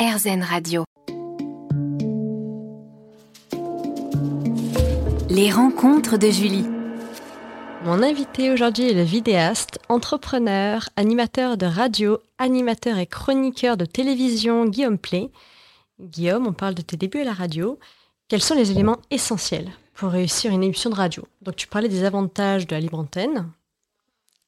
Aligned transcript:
RZN 0.00 0.42
Radio. 0.42 0.84
Les 5.28 5.52
rencontres 5.52 6.16
de 6.16 6.30
Julie. 6.30 6.64
Mon 7.84 8.02
invité 8.02 8.50
aujourd'hui 8.50 8.88
est 8.88 8.94
le 8.94 9.02
vidéaste, 9.02 9.78
entrepreneur, 9.90 10.88
animateur 10.96 11.58
de 11.58 11.66
radio, 11.66 12.16
animateur 12.38 12.96
et 12.96 13.06
chroniqueur 13.06 13.76
de 13.76 13.84
télévision 13.84 14.64
Guillaume 14.64 14.96
Play. 14.96 15.30
Guillaume, 16.00 16.46
on 16.46 16.54
parle 16.54 16.74
de 16.74 16.80
tes 16.80 16.96
débuts 16.96 17.20
à 17.20 17.24
la 17.24 17.34
radio. 17.34 17.78
Quels 18.28 18.40
sont 18.40 18.54
les 18.54 18.70
éléments 18.70 19.02
essentiels 19.10 19.70
pour 19.92 20.12
réussir 20.12 20.50
une 20.50 20.62
émission 20.62 20.88
de 20.88 20.94
radio? 20.94 21.28
Donc 21.42 21.56
tu 21.56 21.66
parlais 21.66 21.90
des 21.90 22.04
avantages 22.04 22.66
de 22.66 22.74
la 22.74 22.80
libre 22.80 22.98
antenne. 22.98 23.50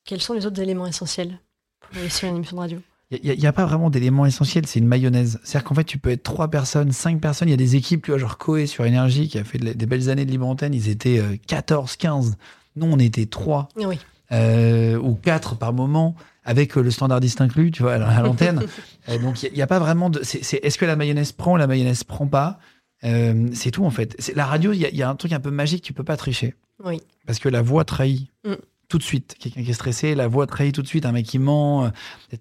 Quels 0.07 0.23
sont 0.23 0.32
les 0.32 0.46
autres 0.46 0.62
éléments 0.62 0.87
essentiels 0.87 1.39
pour 1.79 1.95
réussir 1.96 2.30
une 2.30 2.37
émission 2.37 2.57
de 2.57 2.62
radio? 2.62 2.79
Il 3.22 3.38
n'y 3.38 3.46
a, 3.46 3.52
pas 3.52 3.66
vraiment 3.66 3.90
d'éléments 3.90 4.24
essentiels, 4.24 4.66
c'est 4.66 4.78
une 4.78 4.86
mayonnaise. 4.86 5.38
C'est-à-dire 5.45 5.68
qu'en 5.68 5.74
fait, 5.74 5.84
tu 5.84 5.98
peux 5.98 6.10
être 6.10 6.22
trois 6.22 6.48
personnes, 6.48 6.92
cinq 6.92 7.20
personnes. 7.20 7.48
Il 7.48 7.50
y 7.50 7.54
a 7.54 7.59
des 7.59 7.77
équipes, 7.77 8.04
tu 8.04 8.10
vois, 8.10 8.18
genre 8.18 8.38
Coé 8.38 8.66
sur 8.66 8.84
Énergie, 8.87 9.28
qui 9.28 9.38
a 9.38 9.45
fait 9.45 9.59
des 9.59 9.87
belles 9.87 10.09
années 10.09 10.24
de 10.24 10.30
libre 10.30 10.46
antenne. 10.46 10.73
Ils 10.73 10.88
étaient 10.88 11.23
14, 11.46 11.92
euh, 11.92 11.96
15. 11.98 12.37
Nous, 12.77 12.87
on 12.87 12.98
était 12.98 13.27
trois. 13.27 13.68
Oui. 13.77 13.98
Euh, 14.30 14.96
ou 14.96 15.14
quatre 15.14 15.56
par 15.56 15.74
moment, 15.74 16.14
avec 16.45 16.78
euh, 16.78 16.82
le 16.82 16.90
standardiste 16.90 17.42
inclus, 17.42 17.70
tu 17.70 17.82
vois, 17.82 17.95
à 17.95 18.23
l'antenne. 18.23 18.62
donc, 19.23 19.42
il 19.42 19.52
n'y 19.52 19.62
a, 19.62 19.66
pas 19.66 19.79
vraiment 19.79 20.09
de. 20.09 20.20
Est-ce 20.20 20.79
que 20.79 20.87
la 20.87 20.96
mayonnaise 20.96 21.32
prend, 21.32 21.56
la 21.56 21.66
mayonnaise 21.66 22.04
prend 22.04 22.26
pas? 22.26 22.59
C'est 23.02 23.73
tout, 23.73 23.84
en 23.84 23.90
fait. 23.90 24.32
La 24.34 24.46
radio, 24.46 24.73
il 24.73 24.80
y, 24.80 25.02
a 25.02 25.10
un 25.10 25.16
truc 25.16 25.32
un 25.32 25.40
peu 25.40 25.51
magique, 25.51 25.82
tu 25.82 25.92
peux 25.92 26.04
pas 26.04 26.16
tricher. 26.16 26.54
Oui. 26.82 27.02
Parce 27.26 27.40
que 27.40 27.48
la 27.48 27.60
voix 27.60 27.84
trahit. 27.84 28.29
Mm 28.45 28.54
tout 28.92 28.98
de 28.98 29.02
suite. 29.02 29.37
Quelqu'un 29.38 29.62
qui 29.62 29.70
est 29.70 29.73
stressé, 29.73 30.14
la 30.14 30.28
voix 30.28 30.46
trahit 30.46 30.74
tout 30.74 30.82
de 30.82 30.87
suite. 30.87 31.06
Un 31.06 31.12
mec 31.12 31.24
qui 31.24 31.38
ment, 31.38 31.87
euh, 31.87 31.88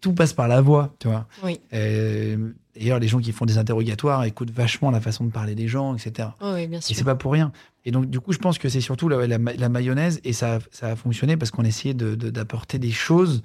tout 0.01 0.11
passe 0.11 0.33
par 0.33 0.49
la 0.49 0.59
voix, 0.59 0.93
tu 0.99 1.07
vois. 1.07 1.25
Oui. 1.43 1.61
Euh, 1.71 2.51
d'ailleurs, 2.75 2.99
les 2.99 3.07
gens 3.07 3.19
qui 3.19 3.31
font 3.31 3.45
des 3.45 3.57
interrogatoires 3.57 4.25
écoutent 4.25 4.51
vachement 4.51 4.91
la 4.91 4.99
façon 4.99 5.23
de 5.23 5.31
parler 5.31 5.55
des 5.55 5.69
gens, 5.69 5.95
etc. 5.95 6.27
oui, 6.41 6.67
bien 6.67 6.81
sûr. 6.81 6.91
Et 6.91 6.97
c'est 6.97 7.05
pas 7.05 7.15
pour 7.15 7.31
rien. 7.31 7.53
Et 7.85 7.91
donc, 7.91 8.09
du 8.09 8.19
coup, 8.19 8.33
je 8.33 8.37
pense 8.37 8.57
que 8.57 8.67
c'est 8.67 8.81
surtout 8.81 9.07
la, 9.07 9.37
mayonnaise 9.37 10.19
et 10.25 10.33
ça, 10.33 10.59
ça 10.71 10.89
a 10.89 10.95
fonctionné 10.97 11.37
parce 11.37 11.51
qu'on 11.51 11.63
essayait 11.63 11.93
d'apporter 11.93 12.79
de, 12.79 12.85
des 12.85 12.91
choses 12.91 13.43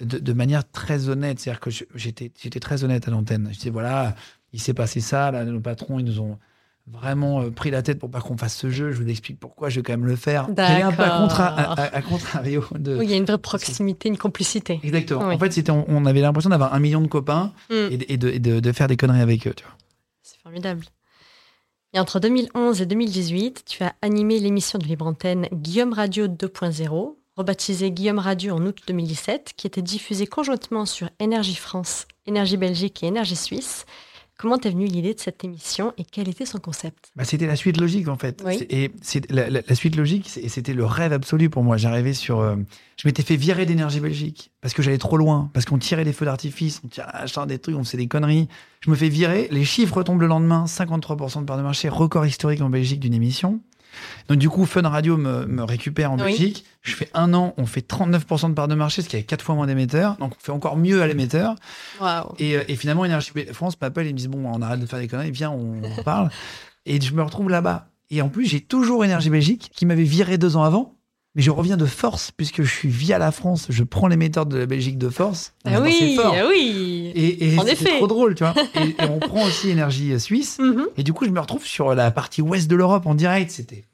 de, 0.00 0.32
manière 0.32 0.66
très 0.70 1.10
honnête. 1.10 1.40
C'est-à-dire 1.40 1.60
que 1.60 1.70
j'étais 1.94 2.30
très 2.58 2.84
honnête 2.84 3.06
à 3.06 3.10
l'antenne. 3.10 3.50
Je 3.52 3.58
disais, 3.58 3.70
voilà, 3.70 4.14
il 4.54 4.62
s'est 4.62 4.72
passé 4.72 5.00
ça, 5.00 5.30
là, 5.30 5.44
nos 5.44 5.60
patrons, 5.60 5.98
ils 5.98 6.06
nous 6.06 6.20
ont 6.20 6.38
vraiment 6.92 7.42
euh, 7.42 7.50
pris 7.50 7.70
la 7.70 7.82
tête 7.82 7.98
pour 7.98 8.10
pas 8.10 8.20
qu'on 8.20 8.36
fasse 8.36 8.56
ce 8.56 8.70
jeu. 8.70 8.92
Je 8.92 9.02
vous 9.02 9.08
explique 9.08 9.38
pourquoi 9.38 9.68
je 9.68 9.76
vais 9.76 9.82
quand 9.82 9.92
même 9.92 10.06
le 10.06 10.16
faire. 10.16 10.46
Il 10.48 10.54
y 10.54 10.82
un 10.82 10.92
peu 10.92 11.02
à, 11.02 12.02
contrario 12.02 12.64
de. 12.78 12.96
Oui, 12.96 13.06
il 13.06 13.10
y 13.10 13.14
a 13.14 13.16
une 13.16 13.24
vraie 13.24 13.38
proximité, 13.38 14.08
une 14.08 14.18
complicité. 14.18 14.80
Exactement. 14.82 15.26
En 15.26 15.38
fait, 15.38 15.52
c'était, 15.52 15.72
on, 15.72 16.06
avait 16.06 16.20
l'impression 16.20 16.50
d'avoir 16.50 16.74
un 16.74 16.80
million 16.80 17.00
de 17.00 17.06
copains 17.06 17.52
mm. 17.70 17.74
et, 18.08 18.16
de, 18.16 18.60
de, 18.60 18.72
faire 18.72 18.86
des 18.86 18.96
conneries 18.96 19.20
avec 19.20 19.46
eux. 19.46 19.54
C'est 20.22 20.40
formidable. 20.40 20.84
Et 21.92 21.98
entre 21.98 22.20
2011 22.20 22.80
et 22.80 22.86
2018, 22.86 23.64
tu 23.66 23.82
as 23.82 23.94
animé 24.00 24.38
l'émission 24.38 24.78
de 24.78 24.84
libre 24.84 25.06
antenne 25.06 25.48
Guillaume 25.52 25.92
Radio 25.92 26.28
2.0, 26.28 27.16
rebaptisée 27.36 27.90
Guillaume 27.90 28.20
Radio 28.20 28.54
en 28.54 28.64
août 28.64 28.78
2017, 28.86 29.54
qui 29.56 29.66
était 29.66 29.82
diffusée 29.82 30.26
conjointement 30.26 30.86
sur 30.86 31.10
Énergie 31.18 31.56
France, 31.56 32.06
Énergie 32.26 32.56
Belgique 32.56 33.02
et 33.02 33.06
Énergie 33.06 33.36
Suisse. 33.36 33.86
Comment 34.40 34.56
t'es 34.56 34.70
venue 34.70 34.86
l'idée 34.86 35.12
de 35.12 35.20
cette 35.20 35.44
émission 35.44 35.92
et 35.98 36.04
quel 36.10 36.26
était 36.26 36.46
son 36.46 36.56
concept? 36.60 37.12
Bah, 37.14 37.24
C'était 37.24 37.46
la 37.46 37.56
suite 37.56 37.78
logique 37.78 38.08
en 38.08 38.16
fait. 38.16 38.42
Et 38.70 38.90
c'est 39.02 39.30
la, 39.30 39.74
suite 39.74 39.96
logique, 39.96 40.30
et 40.42 40.48
c'était 40.48 40.72
le 40.72 40.86
rêve 40.86 41.12
absolu 41.12 41.50
pour 41.50 41.62
moi. 41.62 41.76
J'arrivais 41.76 42.14
sur, 42.14 42.40
euh, 42.40 42.56
je 42.96 43.06
m'étais 43.06 43.22
fait 43.22 43.36
virer 43.36 43.66
d'énergie 43.66 44.00
Belgique 44.00 44.50
parce 44.62 44.72
que 44.72 44.80
j'allais 44.80 44.96
trop 44.96 45.18
loin, 45.18 45.50
parce 45.52 45.66
qu'on 45.66 45.76
tirait 45.76 46.04
des 46.04 46.14
feux 46.14 46.24
d'artifice, 46.24 46.80
on 46.82 46.88
tirait 46.88 47.46
des 47.48 47.58
trucs, 47.58 47.76
on 47.76 47.84
faisait 47.84 47.98
des 47.98 48.08
conneries. 48.08 48.48
Je 48.80 48.90
me 48.90 48.96
fais 48.96 49.10
virer, 49.10 49.46
les 49.50 49.66
chiffres 49.66 50.02
tombent 50.02 50.22
le 50.22 50.26
lendemain, 50.26 50.64
53% 50.64 51.40
de 51.40 51.44
part 51.44 51.58
de 51.58 51.62
marché, 51.62 51.90
record 51.90 52.24
historique 52.24 52.62
en 52.62 52.70
Belgique 52.70 53.00
d'une 53.00 53.12
émission. 53.12 53.60
Donc 54.28 54.38
du 54.38 54.48
coup, 54.48 54.66
Fun 54.66 54.82
Radio 54.82 55.16
me, 55.16 55.62
récupère 55.62 56.12
en 56.12 56.16
Belgique. 56.16 56.64
Je 56.82 56.94
fais 56.94 57.08
un 57.14 57.34
an, 57.34 57.54
on 57.56 57.66
fait 57.66 57.86
39% 57.86 58.50
de 58.50 58.54
part 58.54 58.68
de 58.68 58.74
marché, 58.74 59.02
ce 59.02 59.08
qui 59.08 59.16
est 59.16 59.22
quatre 59.22 59.44
fois 59.44 59.54
moins 59.54 59.66
d'émetteurs. 59.66 60.16
Donc 60.16 60.32
on 60.36 60.40
fait 60.40 60.52
encore 60.52 60.76
mieux 60.76 61.02
à 61.02 61.06
l'émetteur. 61.06 61.56
Et, 62.38 62.56
euh, 62.56 62.62
et, 62.68 62.76
finalement, 62.76 63.04
Énergie 63.04 63.32
France 63.52 63.76
m'appelle 63.80 64.06
et 64.06 64.12
me 64.12 64.18
dit 64.18 64.28
bon, 64.28 64.42
on 64.46 64.62
arrête 64.62 64.80
de 64.80 64.86
faire 64.86 64.98
des 64.98 65.08
conneries, 65.08 65.30
viens, 65.30 65.50
on, 65.50 66.02
parle. 66.02 66.30
Et 66.86 67.00
je 67.00 67.12
me 67.12 67.22
retrouve 67.22 67.50
là-bas. 67.50 67.88
Et 68.10 68.22
en 68.22 68.28
plus, 68.28 68.46
j'ai 68.46 68.60
toujours 68.60 69.04
Énergie 69.04 69.30
Belgique 69.30 69.70
qui 69.74 69.86
m'avait 69.86 70.04
viré 70.04 70.38
deux 70.38 70.56
ans 70.56 70.62
avant. 70.62 70.96
Mais 71.36 71.42
je 71.42 71.52
reviens 71.52 71.76
de 71.76 71.86
force, 71.86 72.32
puisque 72.32 72.62
je 72.62 72.74
suis 72.74 72.88
via 72.88 73.16
la 73.18 73.30
France, 73.30 73.66
je 73.68 73.84
prends 73.84 74.08
l'émetteur 74.08 74.46
de 74.46 74.58
la 74.58 74.66
Belgique 74.66 74.98
de 74.98 75.08
force. 75.08 75.54
Ah 75.64 75.80
oui, 75.80 76.18
ah 76.20 76.44
oui. 76.48 76.99
Et, 77.14 77.56
c'est 77.76 77.96
trop 77.96 78.06
drôle, 78.06 78.34
tu 78.34 78.44
vois. 78.44 78.54
et, 78.74 78.94
on 79.08 79.18
prend 79.18 79.44
aussi 79.46 79.70
énergie 79.70 80.18
suisse. 80.20 80.58
Mhm. 80.58 80.86
Et 80.96 81.02
du 81.02 81.12
coup, 81.12 81.24
je 81.24 81.30
me 81.30 81.40
retrouve 81.40 81.64
sur 81.64 81.94
la 81.94 82.10
partie 82.10 82.42
ouest 82.42 82.68
de 82.68 82.76
l'Europe 82.76 83.06
en 83.06 83.14
direct. 83.14 83.50
C'était 83.50 83.84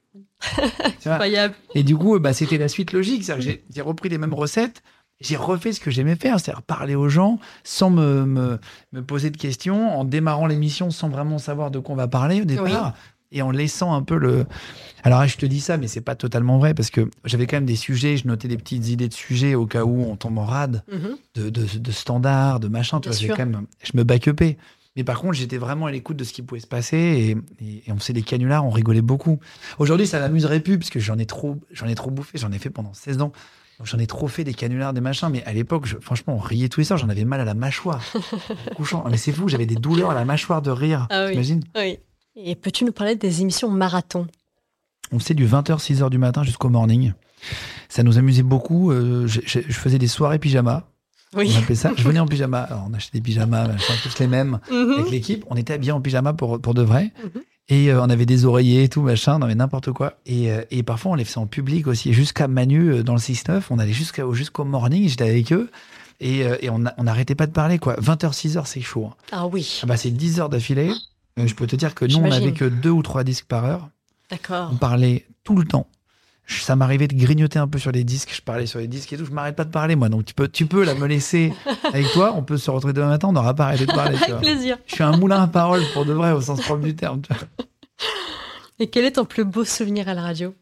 incroyable. 1.05 1.55
Et 1.75 1.83
du 1.83 1.97
coup, 1.97 2.19
bah, 2.19 2.33
c'était 2.33 2.59
la 2.59 2.69
suite 2.69 2.93
logique. 2.93 3.25
J'ai 3.71 3.81
repris 3.81 4.09
les 4.09 4.19
mêmes 4.19 4.35
recettes. 4.35 4.83
J'ai 5.19 5.37
refait 5.37 5.73
ce 5.73 5.81
que 5.81 5.91
j'aimais 5.91 6.15
faire, 6.15 6.39
c'est-à-dire 6.39 6.61
parler 6.61 6.95
aux 6.95 7.09
gens 7.09 7.39
sans 7.65 7.89
me, 7.89 8.27
me, 8.27 8.59
me, 8.93 9.03
poser 9.03 9.31
de 9.31 9.39
questions, 9.39 9.99
en 9.99 10.05
démarrant 10.05 10.47
l'émission 10.47 10.91
sans 10.91 11.09
vraiment 11.09 11.39
savoir 11.39 11.71
de 11.71 11.79
quoi 11.79 11.95
on 11.95 11.97
va 11.97 12.07
parler 12.07 12.43
au 12.43 12.45
départ 12.45 12.93
et 13.37 13.43
en 13.43 13.51
laissant 13.51 13.95
un 13.95 14.03
peu 14.03 14.17
le. 14.17 14.47
Alors, 15.05 15.25
je 15.27 15.37
te 15.37 15.47
dis 15.47 15.61
ça, 15.61 15.77
mais 15.77 15.87
c'est 15.87 16.01
pas 16.01 16.17
totalement 16.17 16.59
vrai 16.59 16.75
parce 16.75 16.91
que 16.91 17.09
j'avais 17.25 17.47
quand 17.47 17.59
même 17.59 17.67
des 17.67 17.77
sujets, 17.77 18.17
je 18.17 18.27
notais 18.27 18.49
des 18.49 18.57
petites 18.57 18.89
idées 18.89 19.09
de 19.09 19.15
sujets 19.15 19.55
au 19.55 19.67
cas 19.67 19.85
où 19.85 20.03
on 20.03 20.17
tombe 20.17 20.39
en 20.39 20.45
rade, 20.45 20.83
mhm. 20.91 21.17
de, 21.37 21.51
de, 21.51 21.93
standards, 21.93 22.59
de 22.61 22.69
machin. 22.69 22.99
Tu 23.01 23.11
vois, 23.11 23.37
quand 23.37 23.47
même, 23.47 23.67
je 23.83 23.93
me 23.95 24.03
back 24.03 24.29
Mais 24.97 25.05
par 25.05 25.21
contre, 25.21 25.35
j'étais 25.35 25.59
vraiment 25.59 25.87
à 25.87 25.93
l'écoute 25.93 26.17
de 26.17 26.25
ce 26.25 26.33
qui 26.33 26.43
pouvait 26.43 26.61
se 26.61 26.67
passer 26.67 27.37
et, 27.61 27.93
on 27.93 27.99
faisait 27.99 28.15
des 28.15 28.23
canulars, 28.23 28.65
on 28.65 28.71
rigolait 28.71 29.03
beaucoup. 29.03 29.39
Aujourd'hui, 29.79 30.07
ça 30.07 30.19
m'amuserait 30.19 30.61
plus 30.61 30.79
parce 30.79 30.91
que 30.91 30.99
j'en 30.99 31.19
ai 31.19 31.27
trop, 31.27 31.57
j'en 31.71 31.87
ai 31.87 31.95
trop 31.95 32.11
bouffé, 32.11 32.39
j'en 32.39 32.51
ai 32.51 32.59
fait 32.59 32.71
pendant 32.71 32.95
16 32.95 33.21
ans. 33.21 33.33
J'en 33.85 33.99
ai 33.99 34.07
trop 34.07 34.27
fait 34.27 34.43
des 34.43 34.55
canulars, 34.55 34.95
des 34.95 35.03
machins, 35.03 35.29
mais 35.31 35.45
à 35.45 35.53
l'époque, 35.53 35.87
franchement, 36.01 36.35
on 36.37 36.39
riait 36.39 36.71
tous 36.71 36.81
les 36.81 36.85
soirs, 36.85 36.99
j'en 36.99 37.11
avais 37.11 37.27
mal 37.27 37.41
à 37.41 37.45
la 37.45 37.53
mâchoire. 37.53 38.03
couchant. 38.75 39.05
Mais 39.11 39.19
c'est 39.19 39.33
fou, 39.33 39.49
j'avais 39.49 39.67
des 39.67 39.75
douleurs 39.75 40.11
à 40.11 40.15
la 40.15 40.25
mâchoire 40.25 40.63
de 40.63 40.71
rire. 40.71 41.07
Ah, 41.11 41.29
T'imagines? 41.31 41.63
Oui. 41.77 41.99
Et 42.37 42.55
peux-tu 42.55 42.85
nous 42.85 42.93
parler 42.93 43.17
des 43.17 43.41
émissions 43.41 43.71
marathon? 43.71 44.27
On 45.11 45.19
sait 45.19 45.33
du 45.33 45.47
20h, 45.47 45.79
6h 45.79 46.11
du 46.11 46.19
matin 46.19 46.43
jusqu'au 46.43 46.69
morning. 46.69 47.15
Ça 47.89 48.03
nous 48.03 48.19
amusait 48.19 48.43
beaucoup. 48.43 48.91
Euh, 48.91 49.27
je, 49.27 49.61
faisais 49.61 49.99
des 49.99 50.07
soirées 50.07 50.39
pyjama. 50.39 50.87
Oui. 51.35 51.51
On 51.55 51.59
appelait 51.59 51.75
ça. 51.75 51.93
Je 51.97 52.03
venais 52.03 52.19
en 52.19 52.27
pyjama. 52.27 52.61
Alors, 52.61 52.87
on 52.91 52.95
achetait 52.95 53.19
des 53.19 53.23
pyjamas, 53.23 53.69
tous 54.03 54.19
les 54.19 54.27
mêmes 54.27 54.61
mhm. 54.71 54.93
avec 54.99 55.11
l'équipe. 55.11 55.45
On 55.49 55.57
était 55.57 55.73
habillés 55.73 55.93
en 55.93 56.01
pyjama 56.03 56.35
pour, 56.35 56.61
pour 56.61 56.75
de 56.75 56.83
vrai. 56.83 57.13
Mhm. 57.25 57.43
Et 57.69 57.91
euh, 57.91 58.03
on 58.03 58.11
avait 58.11 58.27
des 58.27 58.45
oreillers 58.45 58.85
et 58.85 58.89
tout, 58.89 59.03
machin, 59.03 59.39
non 59.39 59.47
mais 59.47 59.55
n'importe 59.55 59.91
quoi. 59.93 60.19
Et, 60.27 60.53
euh, 60.53 60.63
et, 60.71 60.83
parfois, 60.83 61.13
on 61.13 61.15
les 61.15 61.25
faisait 61.25 61.39
en 61.39 61.47
public 61.47 61.87
aussi. 61.87 62.13
Jusqu'à 62.13 62.49
Manu, 62.49 63.03
dans 63.03 63.15
le 63.15 63.19
6-9, 63.19 63.63
on 63.71 63.79
allait 63.79 63.93
jusqu'au 63.93 64.35
jusqu'au 64.35 64.65
morning, 64.65 65.09
j'étais 65.09 65.29
avec 65.29 65.53
eux. 65.53 65.71
Et, 66.21 66.41
et 66.61 66.71
on 66.71 66.79
n'arrêtait 66.79 67.35
pas 67.35 67.47
de 67.47 67.53
parler, 67.53 67.79
quoi. 67.79 67.97
20h, 67.97 68.33
6h, 68.33 68.63
c'est 68.65 68.81
chaud. 68.81 69.11
Hein. 69.11 69.17
Ah 69.33 69.47
oui. 69.47 69.81
Ah 69.83 69.87
bah, 69.87 69.99
c'est 69.99 70.11
10 70.11 70.41
heures 70.41 70.49
d'affilée. 70.49 70.91
Euh, 71.39 71.47
je 71.47 71.55
peux 71.55 71.67
te 71.67 71.77
dire 71.77 71.95
que 71.95 72.05
nous, 72.05 72.17
on 72.17 72.29
n'avait 72.29 72.53
que 72.53 72.65
deux 72.65 72.91
ou 72.91 73.03
trois 73.03 73.25
disques 73.25 73.47
par 73.47 73.65
heure. 73.65 73.89
D'accord. 74.31 74.71
On 74.73 74.77
parlait 74.77 75.27
tout 75.45 75.57
le 75.57 75.65
temps. 75.65 75.87
Ça 76.49 76.77
m'arrivait 76.77 77.09
de 77.09 77.17
grignoter 77.17 77.59
un 77.59 77.67
peu 77.67 77.79
sur 77.79 77.91
les 77.91 78.05
disques. 78.05 78.33
Je 78.35 78.41
parlais 78.41 78.67
sur 78.67 78.79
les 78.79 78.87
disques 78.87 79.13
et 79.13 79.17
tout. 79.17 79.25
Je 79.25 79.33
m'arrête 79.33 79.57
pas 79.57 79.65
de 79.65 79.71
parler, 79.71 79.97
moi. 79.97 80.09
Donc, 80.09 80.25
tu 80.25 80.33
peux, 80.35 80.47
tu 80.49 80.67
peux 80.67 80.85
la 80.85 80.95
me 80.95 81.07
laisser 81.07 81.53
avec 81.93 82.07
toi. 82.13 82.35
On 82.37 82.43
peut 82.45 82.57
se 82.57 82.71
retrouver 82.71 82.93
demain 82.95 83.09
matin. 83.09 83.29
On 83.29 83.33
n'aura 83.33 83.55
pas 83.55 83.67
arrêté 83.67 83.85
de 83.87 83.93
parler. 83.93 84.17
avec 84.17 84.39
plaisir. 84.39 84.79
Je 84.87 84.95
suis 84.95 85.03
un 85.03 85.17
moulin 85.17 85.43
à 85.43 85.49
parole 85.49 85.83
pour 85.93 86.05
de 86.05 86.13
vrai, 86.13 86.31
au 86.33 86.41
sens 86.41 86.61
propre 86.61 86.85
du 86.85 86.95
terme. 86.95 87.21
Et 88.79 88.89
quel 88.89 89.05
est 89.05 89.13
ton 89.13 89.25
plus 89.25 89.45
beau 89.45 89.65
souvenir 89.65 90.09
à 90.09 90.15
la 90.15 90.23
radio? 90.23 90.55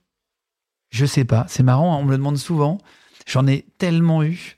Je 0.91 1.05
sais 1.05 1.25
pas. 1.25 1.45
C'est 1.49 1.63
marrant. 1.63 1.95
Hein. 1.95 1.99
On 2.01 2.05
me 2.05 2.11
le 2.13 2.17
demande 2.17 2.39
souvent. 2.39 2.79
J'en 3.27 3.47
ai 3.47 3.65
tellement 3.79 4.23
eu. 4.23 4.57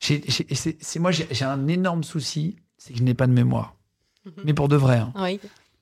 C'est 0.00 0.98
moi, 0.98 1.10
j'ai 1.10 1.44
un 1.44 1.66
énorme 1.66 2.04
souci. 2.04 2.56
C'est 2.76 2.92
que 2.92 2.98
je 3.00 3.04
n'ai 3.04 3.14
pas 3.14 3.26
de 3.26 3.32
mémoire. 3.32 3.74
Mhm. 4.24 4.32
Mais 4.44 4.54
pour 4.54 4.68
de 4.68 4.76
vrai. 4.76 4.98
Hein. 4.98 5.12
Oui. 5.16 5.40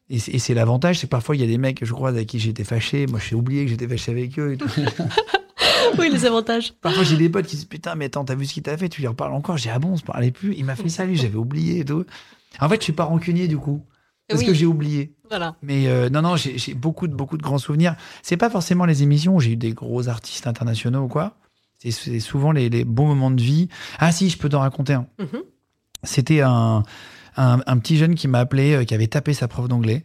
Et 0.08 0.38
c'est 0.38 0.54
l'avantage, 0.54 1.00
c'est 1.00 1.08
que 1.08 1.10
parfois 1.10 1.34
il 1.34 1.40
y 1.40 1.44
a 1.44 1.48
des 1.48 1.58
mecs, 1.58 1.84
je 1.84 1.92
crois, 1.92 2.10
avec 2.10 2.28
qui 2.28 2.38
j'étais 2.38 2.62
fâché. 2.62 3.06
Moi, 3.06 3.18
j'ai 3.18 3.34
oublié 3.34 3.64
que 3.64 3.70
j'étais 3.70 3.88
fâché 3.88 4.12
avec 4.12 4.38
eux 4.38 4.52
et 4.52 4.56
tout. 4.56 4.68
oui, 5.98 6.10
les 6.12 6.24
avantages. 6.24 6.74
Parfois, 6.80 7.02
j'ai 7.02 7.16
des 7.16 7.28
potes 7.28 7.46
qui 7.46 7.56
disent 7.56 7.64
Putain, 7.64 7.96
mais 7.96 8.04
attends, 8.04 8.24
t'as 8.24 8.36
vu 8.36 8.46
ce 8.46 8.54
qu'il 8.54 8.62
t'a 8.62 8.76
fait? 8.76 8.88
Tu 8.88 9.00
lui 9.00 9.08
reparles 9.08 9.32
encore? 9.32 9.56
J'ai 9.56 9.70
Ah 9.70 9.80
bon, 9.80 9.90
on 9.90 9.96
se 9.96 10.04
parlait 10.04 10.30
plus. 10.30 10.54
Il 10.56 10.64
m'a 10.64 10.76
fait 10.76 10.88
ça, 10.88 11.04
lui, 11.04 11.16
j'avais 11.16 11.36
oublié 11.36 11.80
et 11.80 11.84
tout. 11.84 12.04
En 12.60 12.68
fait, 12.68 12.76
je 12.76 12.84
suis 12.84 12.92
pas 12.92 13.04
rancunier 13.04 13.48
du 13.48 13.58
coup. 13.58 13.84
Parce 14.28 14.42
que 14.42 14.54
j'ai 14.54 14.66
oublié. 14.66 15.14
Voilà. 15.28 15.56
Mais 15.62 15.88
euh, 15.88 16.08
non, 16.08 16.22
non, 16.22 16.36
j'ai 16.36 16.74
beaucoup 16.74 17.06
de, 17.08 17.14
beaucoup 17.14 17.36
de 17.36 17.42
grands 17.42 17.58
souvenirs. 17.58 17.96
C'est 18.22 18.36
pas 18.36 18.50
forcément 18.50 18.84
les 18.84 19.02
émissions 19.02 19.36
où 19.36 19.40
j'ai 19.40 19.52
eu 19.52 19.56
des 19.56 19.72
gros 19.72 20.08
artistes 20.08 20.46
internationaux 20.46 21.02
ou 21.02 21.08
quoi. 21.08 21.36
C'est 21.78 22.20
souvent 22.20 22.52
les, 22.52 22.68
les, 22.68 22.84
bons 22.84 23.06
moments 23.06 23.30
de 23.30 23.40
vie. 23.40 23.68
Ah, 23.98 24.10
si, 24.10 24.30
je 24.30 24.38
peux 24.38 24.48
t'en 24.48 24.60
raconter 24.60 24.94
un. 24.94 25.06
Mhm. 25.18 25.42
C'était 26.02 26.40
un 26.40 26.82
un, 27.36 27.78
petit 27.78 27.96
jeune 27.96 28.14
qui 28.14 28.28
m'a 28.28 28.40
appelé, 28.40 28.74
euh, 28.74 28.84
qui 28.84 28.94
avait 28.94 29.06
tapé 29.06 29.34
sa 29.34 29.48
prof 29.48 29.68
d'anglais, 29.68 30.04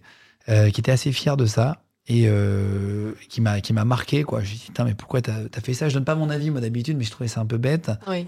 euh, 0.49 0.69
qui 0.69 0.81
était 0.81 0.91
assez 0.91 1.11
fier 1.11 1.37
de 1.37 1.45
ça 1.45 1.83
et 2.07 2.23
euh, 2.25 3.13
qui 3.29 3.41
m'a 3.41 3.61
qui 3.61 3.73
m'a 3.73 3.85
marqué 3.85 4.23
quoi. 4.23 4.41
Je 4.41 4.53
dit 4.53 4.71
mais 4.83 4.95
pourquoi 4.95 5.21
t'as 5.21 5.41
as 5.53 5.61
fait 5.61 5.73
ça? 5.73 5.87
Je 5.87 5.93
donne 5.93 6.05
pas 6.05 6.15
mon 6.15 6.29
avis 6.29 6.49
moi 6.49 6.61
d'habitude, 6.61 6.97
mais 6.97 7.03
je 7.03 7.11
trouvais 7.11 7.27
ça 7.27 7.41
un 7.41 7.45
peu 7.45 7.57
bête. 7.57 7.91
Oui. 8.07 8.27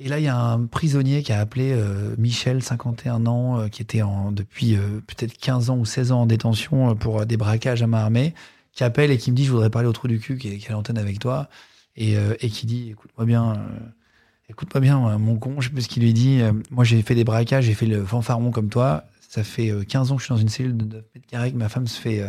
Et 0.00 0.08
là, 0.08 0.20
il 0.20 0.24
y 0.24 0.28
a 0.28 0.38
un 0.38 0.66
prisonnier 0.66 1.24
qui 1.24 1.32
a 1.32 1.40
appelé 1.40 1.76
Michel, 2.18 2.62
51 2.62 3.26
ans, 3.26 3.68
qui 3.68 3.82
était 3.82 4.02
en, 4.02 4.30
depuis 4.30 4.76
peut-être 4.76 5.36
15 5.36 5.70
ans 5.70 5.76
ou 5.76 5.84
16 5.84 6.12
ans 6.12 6.20
en 6.20 6.26
détention 6.26 6.94
pour 6.94 7.26
des 7.26 7.36
braquages 7.36 7.82
à 7.82 7.88
main 7.88 7.98
armée, 7.98 8.32
qui 8.70 8.84
appelle 8.84 9.10
et 9.10 9.18
qui 9.18 9.32
me 9.32 9.36
dit 9.36 9.44
Je 9.44 9.50
voudrais 9.50 9.70
parler 9.70 9.88
au 9.88 9.92
trou 9.92 10.06
du 10.06 10.20
cul, 10.20 10.38
qui 10.38 10.50
est, 10.50 10.58
qui 10.58 10.66
est 10.66 10.68
à 10.68 10.74
l'antenne 10.74 10.98
avec 10.98 11.18
toi. 11.18 11.48
Et, 11.96 12.14
et 12.14 12.48
qui 12.48 12.66
dit 12.66 12.90
Écoute-moi 12.90 13.26
bien, 13.26 13.54
euh, 14.48 14.52
écoute-moi 14.52 14.80
bien, 14.80 15.08
euh, 15.08 15.18
mon 15.18 15.36
con, 15.36 15.60
je 15.60 15.68
sais 15.68 15.72
plus 15.74 15.82
ce 15.82 15.88
qu'il 15.88 16.02
lui 16.02 16.12
dit. 16.12 16.40
Euh, 16.40 16.52
moi, 16.70 16.84
j'ai 16.84 17.02
fait 17.02 17.14
des 17.14 17.24
braquages, 17.24 17.64
j'ai 17.64 17.74
fait 17.74 17.86
le 17.86 18.04
fanfaron 18.04 18.50
comme 18.50 18.68
toi. 18.68 19.04
Ça 19.28 19.44
fait 19.44 19.70
euh, 19.70 19.84
15 19.84 20.12
ans 20.12 20.16
que 20.16 20.20
je 20.22 20.26
suis 20.26 20.34
dans 20.34 20.40
une 20.40 20.48
cellule 20.48 20.76
de 20.76 20.84
9 20.96 21.04
mètres 21.14 21.26
carrés, 21.26 21.52
que 21.52 21.56
ma 21.58 21.68
femme 21.68 21.86
se 21.86 22.00
fait. 22.00 22.20
euh, 22.22 22.28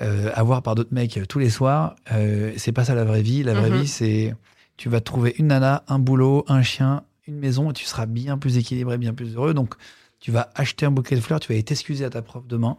euh, 0.00 0.30
avoir 0.34 0.62
par 0.62 0.74
d'autres 0.74 0.92
mecs 0.94 1.16
euh, 1.18 1.26
tous 1.26 1.38
les 1.38 1.50
soirs, 1.50 1.94
euh, 2.12 2.52
c'est 2.56 2.72
pas 2.72 2.84
ça 2.84 2.94
la 2.94 3.04
vraie 3.04 3.22
vie. 3.22 3.42
La 3.42 3.52
vraie 3.54 3.70
Mhm. 3.70 3.82
vie, 3.82 3.86
c'est 3.88 4.34
tu 4.78 4.88
vas 4.88 5.00
trouver 5.00 5.34
une 5.38 5.48
nana, 5.48 5.84
un 5.86 5.98
boulot, 5.98 6.44
un 6.48 6.62
chien, 6.62 7.04
une 7.28 7.36
maison, 7.38 7.70
et 7.70 7.74
tu 7.74 7.84
seras 7.84 8.06
bien 8.06 8.38
plus 8.38 8.56
équilibré, 8.56 8.96
bien 8.98 9.12
plus 9.12 9.34
heureux. 9.36 9.54
Donc, 9.54 9.74
tu 10.18 10.32
vas 10.32 10.50
acheter 10.54 10.86
un 10.86 10.90
bouquet 10.90 11.14
de 11.14 11.20
fleurs, 11.20 11.40
tu 11.40 11.48
vas 11.48 11.54
aller 11.54 11.62
t'excuser 11.62 12.04
à 12.06 12.10
ta 12.10 12.22
prof 12.22 12.46
demain, 12.48 12.78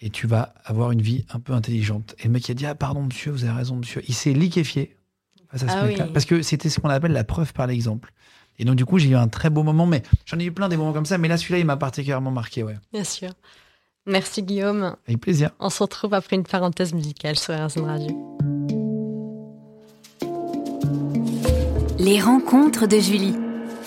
et 0.00 0.08
tu 0.08 0.26
vas 0.26 0.54
avoir 0.64 0.92
une 0.92 1.02
vie 1.02 1.26
un 1.30 1.40
peu 1.40 1.52
intelligente. 1.52 2.14
Et 2.20 2.24
le 2.24 2.30
mec 2.30 2.48
il 2.48 2.52
a 2.52 2.54
dit 2.54 2.64
ah 2.66 2.74
pardon 2.74 3.02
monsieur, 3.02 3.32
vous 3.32 3.44
avez 3.44 3.52
raison 3.52 3.76
monsieur. 3.76 4.02
Il 4.08 4.14
s'est 4.14 4.32
liquéfié 4.32 4.95
face 5.50 5.62
à 5.64 5.68
ce 5.68 5.72
Ah 5.76 5.84
mec-là, 5.84 6.04
oui. 6.06 6.10
parce 6.12 6.24
que 6.24 6.42
c'était 6.42 6.68
ce 6.68 6.80
qu'on 6.80 6.88
appelle 6.88 7.12
la 7.12 7.24
preuve 7.24 7.52
par 7.52 7.66
l'exemple. 7.66 8.12
Et 8.58 8.64
donc 8.64 8.76
du 8.76 8.84
coup 8.86 8.98
j'ai 8.98 9.08
eu 9.10 9.14
un 9.16 9.28
très 9.28 9.50
beau 9.50 9.62
moment, 9.62 9.86
mais 9.86 10.02
j'en 10.24 10.38
ai 10.38 10.44
eu 10.44 10.52
plein 10.52 10.68
des 10.68 10.76
moments 10.76 10.92
comme 10.92 11.06
ça, 11.06 11.18
mais 11.18 11.28
là 11.28 11.36
celui-là 11.36 11.58
il 11.58 11.66
m'a 11.66 11.76
particulièrement 11.76 12.30
marqué, 12.30 12.62
ouais. 12.62 12.76
Bien 12.92 13.04
sûr. 13.04 13.30
Merci 14.06 14.42
Guillaume. 14.42 14.96
Avec 15.06 15.20
plaisir. 15.20 15.50
On 15.58 15.68
se 15.68 15.82
retrouve 15.82 16.14
après 16.14 16.36
une 16.36 16.44
parenthèse 16.44 16.94
musicale 16.94 17.36
sur 17.38 17.54
RZN 17.54 17.84
Radio. 17.84 18.38
Les 21.98 22.20
rencontres 22.20 22.86
de 22.86 22.98
Julie. 22.98 23.34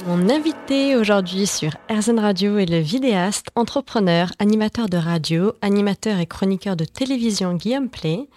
Mon 0.08 0.30
invité 0.30 0.96
aujourd'hui 0.96 1.46
sur 1.46 1.72
RZN 1.90 2.20
Radio 2.20 2.58
est 2.58 2.66
le 2.66 2.80
vidéaste, 2.80 3.48
entrepreneur, 3.56 4.32
animateur 4.40 4.90
de 4.90 4.98
radio, 4.98 5.54
animateur 5.62 6.20
et 6.20 6.26
chroniqueur 6.26 6.76
de 6.76 6.86
télévision 6.86 7.54
Guillaume 7.54 7.90
Play. 7.90 8.28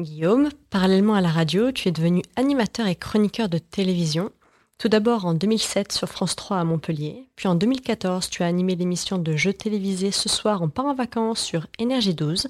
Guillaume, 0.00 0.48
parallèlement 0.70 1.14
à 1.14 1.20
la 1.20 1.28
radio, 1.28 1.72
tu 1.72 1.88
es 1.88 1.92
devenu 1.92 2.22
animateur 2.36 2.86
et 2.86 2.94
chroniqueur 2.94 3.50
de 3.50 3.58
télévision. 3.58 4.30
Tout 4.78 4.88
d'abord 4.88 5.26
en 5.26 5.34
2007 5.34 5.92
sur 5.92 6.08
France 6.08 6.36
3 6.36 6.56
à 6.56 6.64
Montpellier, 6.64 7.26
puis 7.36 7.48
en 7.48 7.54
2014 7.54 8.30
tu 8.30 8.42
as 8.42 8.46
animé 8.46 8.76
l'émission 8.76 9.18
de 9.18 9.36
jeux 9.36 9.52
télévisés 9.52 10.10
Ce 10.10 10.30
soir 10.30 10.62
on 10.62 10.70
part 10.70 10.86
en 10.86 10.94
vacances 10.94 11.42
sur 11.42 11.66
Énergie 11.78 12.14
12. 12.14 12.46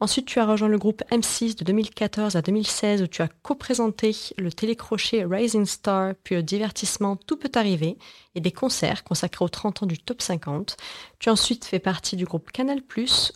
Ensuite 0.00 0.24
tu 0.24 0.40
as 0.40 0.46
rejoint 0.46 0.68
le 0.68 0.78
groupe 0.78 1.02
M6 1.10 1.58
de 1.58 1.64
2014 1.64 2.34
à 2.34 2.40
2016 2.40 3.02
où 3.02 3.06
tu 3.08 3.20
as 3.20 3.28
co-présenté 3.42 4.16
le 4.38 4.50
télécrochet 4.50 5.26
Rising 5.26 5.66
Star, 5.66 6.14
puis 6.24 6.36
le 6.36 6.42
divertissement 6.42 7.16
Tout 7.16 7.36
peut 7.36 7.52
arriver 7.54 7.98
et 8.34 8.40
des 8.40 8.52
concerts 8.52 9.04
consacrés 9.04 9.44
aux 9.44 9.50
30 9.50 9.82
ans 9.82 9.86
du 9.86 9.98
Top 9.98 10.22
50. 10.22 10.78
Tu 11.18 11.30
ensuite 11.30 11.64
fait 11.64 11.78
partie 11.78 12.16
du 12.16 12.24
groupe 12.24 12.52
Canal+, 12.52 12.82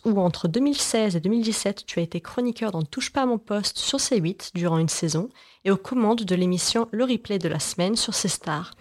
où 0.05 0.21
entre 0.21 0.49
2016 0.49 1.17
et 1.17 1.21
2017 1.21 1.87
tu 1.87 1.99
as 1.99 2.03
été 2.03 2.21
chroniqueur 2.21 2.73
dans 2.73 2.83
Touche 2.83 3.11
pas 3.11 3.23
à 3.23 3.27
mon 3.27 3.39
poste 3.39 3.79
sur 3.79 3.99
C8 3.99 4.51
durant 4.55 4.79
une 4.79 4.89
saison 4.89 5.29
et 5.65 5.71
aux 5.71 5.77
commandes 5.77 6.25
de 6.25 6.35
l'émission 6.35 6.89
Le 6.93 7.05
Replay 7.05 7.39
de 7.39 7.49
la 7.49 7.59
semaine 7.59 7.97
sur 7.97 8.15
C 8.15 8.29
Stars. 8.29 8.73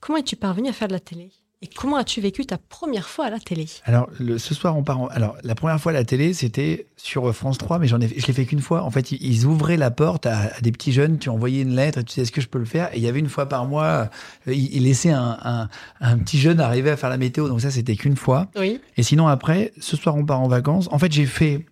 Comment 0.00 0.18
es-tu 0.18 0.36
parvenu 0.36 0.68
à 0.68 0.72
faire 0.72 0.88
de 0.88 0.94
la 0.94 1.00
télé? 1.00 1.30
Et 1.64 1.68
comment 1.68 1.96
as-tu 1.96 2.20
vécu 2.20 2.44
ta 2.44 2.58
première 2.58 3.08
fois 3.08 3.26
à 3.26 3.30
la 3.30 3.38
télé? 3.38 3.66
Alors, 3.84 4.10
le- 4.18 4.36
ce 4.38 4.52
soir, 4.52 4.76
on 4.76 4.82
part. 4.82 5.00
en- 5.00 5.06
Alors, 5.06 5.36
la 5.44 5.54
première 5.54 5.80
fois 5.80 5.92
à 5.92 5.94
la 5.94 6.04
télé, 6.04 6.34
c'était 6.34 6.86
sur 6.96 7.32
France 7.34 7.56
3, 7.56 7.78
mais 7.78 7.86
j'en 7.86 8.00
ai, 8.00 8.08
je 8.08 8.26
l'ai 8.26 8.32
fait 8.32 8.46
qu'une 8.46 8.60
fois. 8.60 8.82
En 8.82 8.90
fait, 8.90 9.12
ils, 9.12 9.46
ouvraient 9.46 9.76
la 9.76 9.92
porte 9.92 10.26
à, 10.26 10.38
à 10.56 10.60
des 10.60 10.72
petits 10.72 10.90
jeunes, 10.92 11.18
tu 11.20 11.28
envoyais 11.28 11.62
une 11.62 11.76
lettre 11.76 11.98
et 11.98 12.02
tu 12.04 12.08
disais, 12.14 12.22
est-ce 12.22 12.32
que 12.32 12.40
je 12.40 12.48
peux 12.48 12.58
le 12.58 12.64
faire? 12.64 12.92
Et 12.92 12.96
il 12.96 13.02
y 13.04 13.06
avait 13.06 13.20
une 13.20 13.28
fois 13.28 13.48
par 13.48 13.64
mois, 13.66 14.10
euh, 14.48 14.52
ils, 14.52 14.82
laissaient 14.82 15.12
un, 15.12 15.38
un- 15.44 15.68
un 16.00 16.18
petit 16.18 16.38
jeune 16.38 16.58
arriver 16.60 16.90
à 16.90 16.96
faire 16.96 17.10
la 17.10 17.16
météo. 17.16 17.46
Donc, 17.48 17.60
ça, 17.60 17.70
c'était 17.70 17.94
qu'une 17.94 18.16
fois. 18.16 18.48
Oui. 18.56 18.80
Et 18.96 19.04
sinon, 19.04 19.28
après, 19.28 19.72
ce 19.78 19.96
soir, 19.96 20.16
on 20.16 20.24
part 20.26 20.40
en 20.40 20.48
vacances. 20.48 20.88
En 20.90 20.98
fait, 20.98 21.12
j'ai 21.12 21.26
fait. 21.26 21.64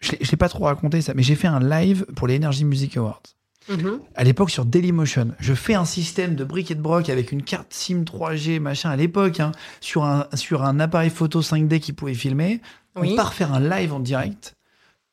Je 0.00 0.12
ne 0.12 0.18
l'ai 0.30 0.36
pas 0.36 0.48
trop 0.48 0.64
raconté 0.64 1.00
ça, 1.02 1.14
mais 1.14 1.22
j'ai 1.22 1.36
fait 1.36 1.46
un 1.46 1.60
live 1.60 2.04
pour 2.16 2.26
les 2.26 2.36
Energy 2.36 2.64
Music 2.64 2.96
Awards 2.96 3.22
Mhm. 3.68 4.00
à 4.14 4.24
l'époque 4.24 4.50
sur 4.50 4.64
Dailymotion. 4.64 5.32
Je 5.40 5.54
fais 5.54 5.74
un 5.74 5.84
système 5.84 6.34
de 6.36 6.44
briques 6.44 6.70
et 6.70 6.74
de 6.74 6.80
broc 6.80 7.08
avec 7.08 7.32
une 7.32 7.42
carte 7.42 7.72
SIM 7.72 8.04
3G, 8.04 8.60
machin, 8.60 8.90
à 8.90 8.96
l'époque, 8.96 9.40
hein, 9.40 9.52
sur, 9.80 10.04
un, 10.04 10.26
sur 10.34 10.62
un 10.62 10.78
appareil 10.80 11.10
photo 11.10 11.42
5D 11.42 11.80
qui 11.80 11.92
pouvait 11.92 12.14
filmer. 12.14 12.60
Oui. 12.94 13.10
On 13.12 13.16
part 13.16 13.34
faire 13.34 13.52
un 13.52 13.60
live 13.60 13.92
en 13.92 14.00
direct. 14.00 14.54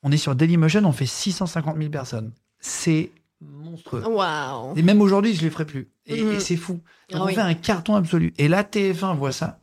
On 0.04 0.12
est 0.12 0.18
sur 0.18 0.36
Dailymotion, 0.36 0.84
on 0.86 0.92
fait 0.92 1.06
650 1.06 1.78
000 1.78 1.90
personnes. 1.90 2.32
C'est 2.60 3.12
monstrueux. 3.42 4.04
Waouh 4.08 4.74
Et 4.78 4.82
même 4.84 5.02
aujourd'hui, 5.02 5.34
je 5.34 5.40
ne 5.40 5.46
les 5.46 5.50
ferai 5.50 5.66
plus. 5.66 5.90
Et, 6.06 6.22
Mhm. 6.24 6.32
et 6.34 6.40
c'est 6.40 6.56
fou. 6.58 6.74
Donc, 6.74 6.82
Ah 7.14 7.24
on 7.24 7.26
oui. 7.26 7.34
fait 7.36 7.42
un 7.42 7.54
carton 7.54 7.96
absolu. 7.96 8.34
Et 8.38 8.48
là, 8.48 8.64
TF1 8.64 9.14
voit 9.16 9.32
ça. 9.32 9.60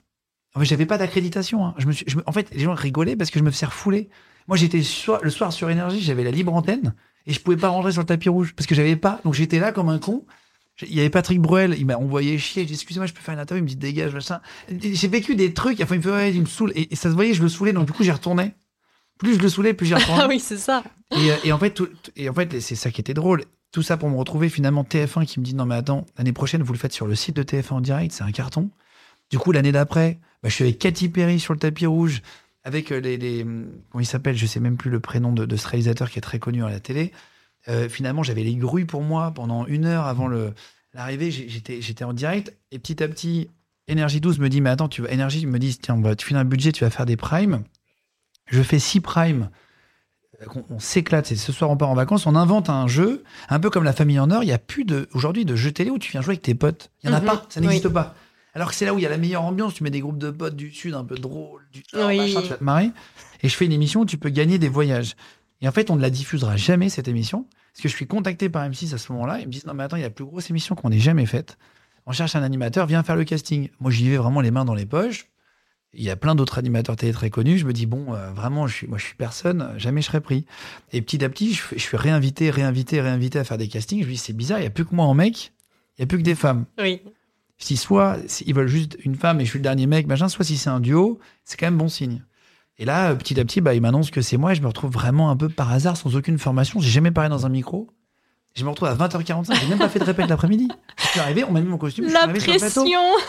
En 0.55 0.61
fait, 0.61 0.67
j'avais 0.67 0.87
pas 0.87 0.99
d'accréditation. 0.99 1.65
hein. 1.65 1.75
Je 1.79 1.87
me 1.87 1.93
suis, 1.93 2.05
je 2.09 2.17
me- 2.17 2.23
en 2.27 2.33
fait, 2.33 2.51
les 2.53 2.61
gens 2.61 2.75
rigolaient 2.75 3.17
parce 3.17 3.31
que 3.31 3.39
je 3.39 3.45
me 3.45 3.51
faisais 3.51 3.67
refouler. 3.67 4.09
Moi, 4.49 4.57
j'étais 4.57 4.79
le 5.23 5.31
soir 5.31 5.53
sur 5.53 5.71
Énergie, 5.71 6.01
j'avais 6.01 6.25
la 6.25 6.31
libre 6.33 6.53
antenne 6.53 6.95
et 7.27 7.33
je 7.33 7.41
pouvais 7.41 7.57
pas 7.57 7.69
rentrer 7.69 7.93
sur 7.93 8.01
le 8.03 8.07
tapis 8.07 8.29
rouge 8.29 8.55
parce 8.57 8.67
que 8.67 8.75
j'avais 8.75 8.97
pas. 8.97 9.21
Donc 9.25 9.35
j'étais 9.35 9.59
là 9.59 9.73
comme 9.73 9.89
un 9.89 9.99
con. 9.99 10.25
Il 10.83 10.95
y 10.95 11.01
avait 11.01 11.11
Patrick 11.11 11.41
Bruel, 11.41 11.75
il 11.79 11.85
m'a 11.85 11.97
envoyé 11.99 12.39
chier. 12.39 12.63
J'ai 12.63 12.69
dit, 12.69 12.73
excusez-moi, 12.75 13.07
je 13.07 13.13
peux 13.13 13.21
faire 13.21 13.35
une 13.35 13.41
interview. 13.41 13.61
Il 13.61 13.65
me 13.65 13.69
dit, 13.69 13.77
dégage, 13.77 14.15
machin. 14.15 14.41
J'ai 14.81 15.09
vécu 15.09 15.35
des 15.37 15.53
trucs. 15.53 15.79
Enfin, 15.83 15.97
il 15.97 15.99
me 15.99 16.03
fait, 16.03 16.11
ouais, 16.11 16.33
il 16.35 16.41
me 16.41 16.47
saoule. 16.47 16.73
Et, 16.75 16.91
et 16.93 16.97
ça 16.97 17.11
se 17.11 17.15
voyait, 17.15 17.35
je 17.35 17.43
le 17.43 17.51
saoulais. 17.51 17.75
Donc, 17.75 17.85
du 17.87 17.93
coup, 17.93 18.03
j'y 18.03 18.11
retournais. 18.11 18.55
Plus 19.19 19.35
je 19.35 19.41
le 19.41 19.51
saoulais, 19.51 19.75
plus 19.75 19.85
j'y 19.87 19.93
retournais. 19.97 20.23
Ah 20.25 20.29
oui, 20.29 20.41
c'est 20.41 20.57
ça. 20.57 20.83
Et, 21.11 21.31
euh, 21.33 21.37
et 21.45 21.53
en 21.53 21.59
fait, 21.59 21.73
tout- 21.73 21.91
et 22.17 22.31
en 22.31 22.33
fait, 22.33 22.61
c'est 22.61 22.77
ça 22.77 22.91
qui 22.91 23.03
était 23.03 23.13
drôle. 23.13 23.45
Tout 23.73 23.83
ça 23.83 23.99
pour 23.99 24.09
me 24.09 24.17
retrouver 24.17 24.49
finalement 24.49 24.83
TF1 24.83 25.27
qui 25.27 25.39
me 25.39 25.45
dit 25.45 25.55
non 25.55 25.65
mais 25.67 25.75
attends, 25.77 26.05
l'année 26.17 26.33
prochaine 26.33 26.63
vous 26.63 26.73
le 26.73 26.79
faites 26.79 26.93
sur 26.95 27.07
le 27.07 27.15
site 27.15 27.37
de 27.37 27.43
TF1 27.45 27.73
en 27.75 27.81
direct, 27.81 28.13
c'est 28.13 28.25
un 28.25 28.33
carton. 28.33 28.69
Du 29.31 29.39
coup 29.39 29.53
l'année 29.53 29.71
d'après, 29.71 30.19
bah, 30.43 30.49
je 30.49 30.55
suis 30.55 30.65
avec 30.65 30.79
Katy 30.81 31.09
Perry 31.11 31.39
sur 31.39 31.53
le 31.53 31.61
tapis 31.61 31.87
rouge, 31.87 32.21
avec 32.65 32.93
euh, 32.93 33.01
les, 33.01 33.17
les 33.17 33.43
comment 33.43 34.01
il 34.01 34.07
s'appelle, 34.07 34.37
je 34.37 34.47
sais 34.47 34.61
même 34.61 34.77
plus 34.77 34.91
le 34.91 35.01
prénom 35.01 35.33
de, 35.33 35.47
de 35.47 35.57
ce 35.57 35.67
réalisateur 35.69 36.11
qui 36.11 36.19
est 36.19 36.23
très 36.23 36.39
connu 36.39 36.65
à 36.65 36.69
la 36.69 36.81
télé. 36.81 37.13
Euh, 37.69 37.89
finalement 37.89 38.23
j'avais 38.23 38.43
les 38.43 38.55
grues 38.57 38.87
pour 38.87 39.03
moi 39.03 39.33
pendant 39.33 39.67
une 39.67 39.85
heure 39.85 40.07
avant 40.07 40.27
le 40.29 40.53
l'arrivée, 40.95 41.31
j'étais 41.31 41.81
j'étais 41.83 42.05
en 42.05 42.13
direct 42.13 42.57
et 42.73 42.79
petit 42.79 43.03
à 43.03 43.09
petit 43.09 43.49
Énergie 43.87 44.21
12 44.21 44.39
me 44.39 44.49
dit 44.49 44.61
mais 44.61 44.71
attends 44.71 44.89
tu 44.89 45.03
vas 45.03 45.11
Énergie 45.11 45.45
me 45.47 45.59
dit 45.59 45.77
tiens 45.79 46.01
tu 46.17 46.27
finis 46.27 46.41
un 46.41 46.45
budget, 46.45 46.73
tu 46.73 46.85
vas 46.85 46.91
faire 46.91 47.07
des 47.07 47.17
primes. 47.17 47.63
Je 48.47 48.63
fais 48.63 48.79
six 48.79 49.01
primes 49.01 49.51
euh, 50.43 50.47
on 50.71 50.79
s'éclate. 50.79 51.27
C'est 51.27 51.37
ce 51.37 51.53
soir 51.53 51.71
on 51.71 51.77
part 51.77 51.91
en 51.91 51.95
vacances, 51.95 52.27
on 52.27 52.35
invente 52.35 52.71
un 52.71 52.87
jeu, 52.89 53.25
un 53.51 53.61
peu 53.61 53.69
comme 53.69 53.85
la 53.85 53.93
famille 53.93 54.19
en 54.19 54.31
or. 54.31 54.43
Il 54.43 54.49
y 54.49 54.53
a 54.53 54.59
plus 54.59 54.85
de 54.85 55.09
aujourd'hui 55.13 55.45
de 55.45 55.55
jeux 55.55 55.73
télé 55.73 55.91
où 55.91 55.99
tu 55.99 56.11
viens 56.13 56.23
jouer 56.23 56.33
avec 56.33 56.43
tes 56.43 56.55
potes. 56.55 56.91
Il 57.03 57.11
y 57.11 57.13
en 57.13 57.17
a 57.17 57.21
Mhm, 57.21 57.27
pas, 57.27 57.47
ça 57.51 57.61
n'existe 57.61 57.85
oui. 57.87 57.93
pas. 57.93 58.15
Alors 58.55 58.69
que 58.71 58.75
c'est 58.75 58.85
là 58.85 58.95
où 58.95 58.99
il 58.99 59.03
y 59.03 59.07
a 59.07 59.11
la 59.11 59.19
meilleure 59.19 59.43
ambiance. 59.43 59.75
Tu 59.75 59.83
mets 59.85 59.91
des 59.91 60.01
groupes 60.01 60.19
de 60.19 60.31
potes 60.31 60.57
du 60.57 60.73
sud 60.73 60.95
un 60.95 61.05
peu 61.05 61.15
drôles, 61.17 61.63
du 61.73 61.83
nord, 61.95 62.09
Oui. 62.09 62.19
machin, 62.19 62.43
tu 62.43 62.49
vas 62.49 62.57
te 62.57 62.65
marrer. 62.65 62.91
Et 63.43 63.49
je 63.49 63.55
fais 63.57 63.65
une 63.65 63.73
émission 63.73 64.01
où 64.01 64.07
tu 64.07 64.19
peux 64.19 64.29
gagner 64.31 64.59
des 64.59 64.69
voyages. 64.69 65.15
Et 65.61 65.69
en 65.69 65.73
fait, 65.73 65.91
on 65.91 65.97
ne 65.97 66.01
la 66.03 66.11
diffusera 66.11 66.57
jamais 66.57 66.89
cette 66.89 67.07
émission 67.09 67.47
parce 67.73 67.83
que 67.83 67.89
je 67.89 67.95
suis 67.95 68.07
contacté 68.07 68.49
par 68.49 68.69
M6 68.69 68.95
à 68.95 68.99
ce 68.99 69.13
moment-là. 69.13 69.39
Ils 69.41 69.47
me 69.47 69.53
disent 69.53 69.67
non 69.67 69.75
mais 69.75 69.85
attends, 69.85 69.97
il 69.97 70.01
y 70.01 70.05
a 70.05 70.09
la 70.09 70.15
plus 70.15 70.25
grosse 70.25 70.51
émission 70.51 70.75
qu'on 70.75 70.91
ait 70.91 70.99
jamais 70.99 71.27
faite. 71.27 71.59
On 72.07 72.13
cherche 72.13 72.35
un 72.35 72.43
animateur, 72.43 72.87
viens 72.87 73.03
faire 73.03 73.15
le 73.17 73.25
casting. 73.25 73.69
Moi, 73.79 73.91
j'y 73.91 74.09
vais 74.09 74.17
vraiment 74.17 74.41
les 74.41 74.51
mains 74.51 74.65
dans 74.65 74.75
les 74.75 74.87
poches. 74.87 75.27
Il 75.93 76.03
y 76.05 76.11
a 76.11 76.17
plein 76.17 76.35
d'autres 76.35 76.59
animateurs 76.59 76.97
télé 76.97 77.13
très 77.13 77.31
connus. 77.31 77.59
Je 77.59 77.67
me 77.67 77.73
dis, 77.73 77.85
bon, 77.87 78.15
euh, 78.15 78.31
vraiment, 78.33 78.67
je 78.69 78.75
suis, 78.75 78.87
moi, 78.87 78.97
je 78.97 79.05
suis 79.05 79.17
personne, 79.17 79.75
jamais 79.77 80.01
je 80.03 80.07
serai 80.07 80.21
pris. 80.21 80.47
Et 80.93 81.03
petit 81.03 81.23
à 81.25 81.29
petit, 81.29 81.53
je, 81.53 81.63
je 81.73 81.79
suis 81.81 81.97
réinvité, 81.97 82.51
réinvité, 82.51 83.01
réinvité 83.01 83.39
à 83.41 83.45
faire 83.45 83.59
des 83.59 83.67
castings. 83.69 84.01
Je 84.03 84.07
me 84.07 84.13
dis, 84.13 84.17
c'est 84.17 84.33
bizarre, 84.33 84.59
il 84.59 84.63
n'y 84.63 84.67
a 84.69 84.71
plus 84.71 84.85
que 84.87 84.95
moi 84.95 85.05
en 85.05 85.15
mec, 85.15 85.53
il 85.99 86.01
n'y 86.01 86.05
a 86.05 86.07
plus 86.07 86.19
que 86.19 86.23
des 86.23 86.35
femmes. 86.37 86.65
Oui. 86.79 87.03
Si 87.61 87.77
soit 87.77 88.17
ils 88.45 88.55
veulent 88.55 88.69
juste 88.69 88.97
une 89.05 89.15
femme 89.15 89.41
et 89.41 89.45
je 89.45 89.51
suis 89.51 89.59
le 89.59 89.63
dernier 89.63 89.87
mec, 89.87 90.07
machin, 90.07 90.29
soit 90.29 90.45
si 90.45 90.57
c'est 90.57 90.71
un 90.71 90.81
duo, 90.81 91.21
c'est 91.45 91.59
quand 91.59 91.67
même 91.67 91.77
bon 91.77 91.89
signe. 91.89 92.25
Et 92.79 92.87
là, 92.87 93.11
euh, 93.11 93.15
petit 93.15 93.39
à 93.39 93.45
petit, 93.45 93.61
bah, 93.61 93.75
ils 93.75 93.83
m'annoncent 93.83 94.11
que 94.11 94.23
c'est 94.23 94.39
moi 94.39 94.53
et 94.53 94.55
je 94.55 94.63
me 94.63 94.67
retrouve 94.67 94.91
vraiment 94.91 95.31
un 95.31 95.37
peu 95.37 95.51
par 95.51 95.71
hasard, 95.71 95.99
sans 95.99 96.17
aucune 96.17 96.39
formation. 96.39 96.81
J'ai 96.81 96.91
jamais 96.91 97.11
parlé 97.11 97.29
dans 97.29 97.45
un 97.45 97.51
micro. 97.51 97.91
Je 98.57 98.65
me 98.65 98.71
retrouve 98.71 98.89
à 98.89 98.95
20h45, 98.95 99.61
j'ai 99.61 99.69
même 99.69 99.79
pas 99.79 99.89
fait 99.89 100.01
de 100.01 100.05
répète 100.05 100.29
l'après-midi. 100.29 100.69
Je 100.99 101.07
suis 101.07 101.21
arrivé, 101.21 101.45
on 101.45 101.53
m'a 101.53 101.61
mis 101.61 101.69
mon 101.69 101.79
costume, 101.79 102.07
je 102.07 102.11
suis 102.11 102.19
La 102.19 102.27
pression 102.27 102.85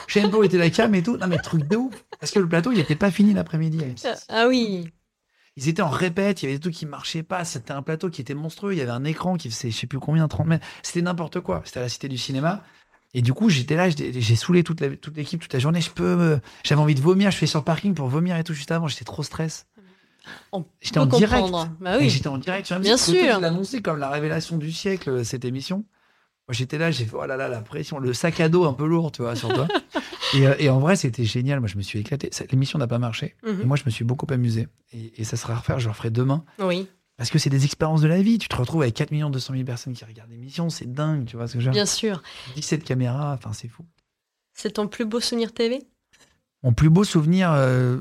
Je 0.08 0.14
sais 0.14 0.22
même 0.22 0.32
pas 0.32 0.38
où 0.38 0.44
était 0.44 0.58
la 0.58 0.70
cam 0.70 0.96
et 0.96 1.04
tout. 1.04 1.18
Non, 1.18 1.28
mais 1.28 1.38
truc 1.38 1.68
de 1.68 1.76
ouf. 1.76 1.94
Parce 2.20 2.32
que 2.32 2.40
le 2.40 2.48
plateau, 2.48 2.72
il 2.72 2.80
était 2.80 2.96
pas 2.96 3.12
fini 3.12 3.34
l'après-midi. 3.34 3.78
M6. 3.78 4.26
Ah 4.30 4.48
oui. 4.48 4.90
Ils 5.58 5.68
étaient 5.68 5.82
en 5.82 5.90
répète, 5.90 6.42
il 6.42 6.46
y 6.46 6.48
avait 6.48 6.56
des 6.56 6.62
trucs 6.62 6.74
qui 6.74 6.86
marchaient 6.86 7.24
pas. 7.24 7.44
C'était 7.44 7.74
un 7.74 7.82
plateau 7.82 8.10
qui 8.10 8.22
était 8.22 8.34
monstrueux. 8.34 8.74
Il 8.74 8.80
y 8.80 8.82
avait 8.82 8.92
un 8.92 9.04
écran 9.04 9.36
qui 9.36 9.52
faisait, 9.52 9.70
je 9.70 9.78
sais 9.78 9.88
plus 9.88 10.00
combien, 10.00 10.28
30 10.28 10.48
mètres. 10.48 10.66
C'était 10.82 11.02
n'importe 11.02 11.42
quoi. 11.42 11.62
C'était 11.66 11.80
à 11.80 11.84
la 11.84 11.90
Cité 11.90 12.08
du 12.08 12.18
Cinéma. 12.18 12.64
Et 13.14 13.22
du 13.22 13.34
coup, 13.34 13.50
j'étais 13.50 13.76
là, 13.76 13.90
j'ai 13.90 14.36
saoulé 14.36 14.64
toute 14.64 14.82
l'équipe 15.16 15.42
toute 15.42 15.52
la 15.54 15.60
journée. 15.60 15.82
Je 15.82 15.90
peux, 15.92 16.16
me- 16.16 16.40
j'avais 16.64 16.80
envie 16.82 16.96
de 16.96 17.02
vomir. 17.02 17.30
Je 17.32 17.38
fais 17.38 17.46
sur 17.48 17.60
le 17.60 17.66
parking 17.66 17.94
pour 17.94 18.08
vomir 18.08 18.38
et 18.38 18.44
tout 18.44 18.54
juste 18.54 18.72
avant. 18.72 18.88
J'étais 18.88 19.04
trop 19.06 19.22
stress. 19.24 19.68
J'étais 20.82 21.00
en 21.00 21.06
direct. 21.18 21.44
Bah 21.82 21.98
oui. 22.00 22.10
J'étais 22.10 22.28
en 22.28 22.38
direct 22.38 22.66
sur 22.68 22.78
M6, 22.78 22.82
Bien 22.82 22.94
parce 22.94 23.06
que 23.08 23.12
toi, 23.12 23.36
sûr. 23.40 23.44
Annoncé 23.44 23.82
comme 23.82 23.98
la 23.98 24.10
révélation 24.10 24.58
du 24.58 24.72
siècle, 24.72 25.10
euh, 25.10 25.24
cette 25.24 25.46
émission. 25.46 25.84
J'étais 26.50 26.78
là, 26.78 26.92
j'ai 26.92 27.06
fait, 27.06 27.16
oh 27.18 27.26
là 27.26 27.38
là, 27.38 27.48
la 27.48 27.62
pression, 27.62 27.98
le 27.98 28.14
sac 28.14 28.40
à 28.42 28.50
dos 28.50 28.66
un 28.66 28.74
peu 28.74 28.86
lourd, 28.86 29.12
tu 29.14 29.22
vois, 29.22 29.36
sur 29.38 29.54
toi. 29.54 29.68
et, 30.36 30.48
euh, 30.48 30.56
et 30.60 30.70
en 30.70 30.80
vrai, 30.80 30.98
c'était 30.98 31.24
génial. 31.24 31.60
Moi, 31.62 31.68
je 31.70 31.78
me 31.78 31.82
suis 31.82 32.00
éclaté. 32.00 32.30
L'émission 32.52 32.78
n'a 32.78 32.88
pas 32.88 33.00
marché. 33.00 33.36
Et 33.62 33.66
moi, 33.66 33.78
je 33.78 33.84
me 33.86 33.90
suis 33.90 34.04
beaucoup 34.04 34.28
amusé. 34.34 34.68
Et, 34.92 35.14
et 35.22 35.24
ça 35.24 35.38
sera 35.38 35.54
à 35.54 35.58
refaire, 35.58 35.80
je 35.80 35.86
le 35.86 35.92
referai 35.92 36.10
demain. 36.10 36.44
Oui. 36.60 36.88
Parce 37.22 37.30
que 37.30 37.38
c'est 37.38 37.52
des 37.52 37.66
expériences 37.66 38.02
de 38.02 38.08
la 38.08 38.20
vie. 38.20 38.40
Tu 38.40 38.48
te 38.48 38.56
retrouves 38.56 38.82
avec 38.82 38.96
4 38.96 39.12
200 39.12 39.54
000 39.54 39.64
personnes 39.64 39.94
qui 39.94 40.04
regardent 40.04 40.32
l'émission, 40.32 40.72
c'est 40.72 40.92
dingue, 40.92 41.26
tu 41.26 41.36
vois 41.36 41.48
ce 41.48 41.54
que 41.54 41.60
je 41.60 41.66
veux 41.68 41.72
dire? 41.72 41.84
Bien 41.84 41.86
sûr. 41.86 42.24
17 42.56 42.84
caméras, 42.84 43.34
enfin 43.36 43.54
c'est 43.54 43.68
fou. 43.68 43.86
C'est 44.56 44.72
ton 44.72 44.88
plus 44.88 45.06
beau 45.06 45.20
souvenir 45.20 45.54
TV 45.54 45.84
Mon 46.64 46.74
plus 46.74 46.90
beau 46.90 47.04
souvenir 47.04 47.52
euh, 47.52 48.00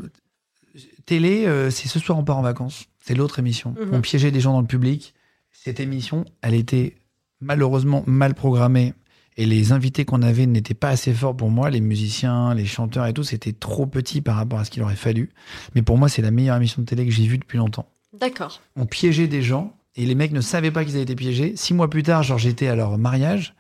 télé, 1.04 1.44
euh, 1.44 1.70
c'est 1.70 1.86
ce 1.86 1.98
soir 1.98 2.16
on 2.16 2.24
part 2.24 2.38
en 2.38 2.42
vacances. 2.42 2.86
C'est 3.04 3.14
l'autre 3.14 3.38
émission. 3.38 3.74
Mhm. 3.78 3.92
On 3.92 4.00
piégeait 4.00 4.30
des 4.30 4.40
gens 4.40 4.54
dans 4.54 4.62
le 4.62 4.66
public. 4.66 5.12
Cette 5.52 5.80
émission, 5.80 6.24
elle 6.40 6.54
était 6.54 6.96
malheureusement 7.42 8.02
mal 8.06 8.32
programmée. 8.32 8.94
Et 9.36 9.44
les 9.44 9.72
invités 9.72 10.06
qu'on 10.06 10.22
avait 10.22 10.46
n'étaient 10.46 10.72
pas 10.72 10.88
assez 10.88 11.12
forts 11.12 11.36
pour 11.36 11.50
moi. 11.50 11.68
Les 11.68 11.82
musiciens, 11.82 12.54
les 12.54 12.64
chanteurs 12.64 13.04
et 13.04 13.12
tout, 13.12 13.24
c'était 13.24 13.52
trop 13.52 13.86
petit 13.86 14.22
par 14.22 14.36
rapport 14.36 14.60
à 14.60 14.64
ce 14.64 14.70
qu'il 14.70 14.82
aurait 14.82 14.96
fallu. 14.96 15.28
Mais 15.74 15.82
pour 15.82 15.98
moi, 15.98 16.08
c'est 16.08 16.22
la 16.22 16.30
meilleure 16.30 16.56
émission 16.56 16.80
de 16.80 16.86
télé 16.86 17.04
que 17.04 17.12
j'ai 17.12 17.26
vue 17.26 17.36
depuis 17.36 17.58
longtemps. 17.58 17.86
D'accord. 18.12 18.60
On 18.76 18.86
piégeait 18.86 19.28
des 19.28 19.42
gens 19.42 19.76
et 19.96 20.04
les 20.06 20.14
mecs 20.14 20.32
ne 20.32 20.40
savaient 20.40 20.70
pas 20.70 20.84
qu'ils 20.84 20.94
avaient 20.94 21.02
été 21.02 21.14
piégés. 21.16 21.54
Six 21.56 21.74
mois 21.74 21.88
plus 21.90 22.02
tard, 22.02 22.22
genre 22.22 22.38
j'étais 22.38 22.68
à 22.68 22.74
leur 22.74 22.96
mariage. 22.98 23.54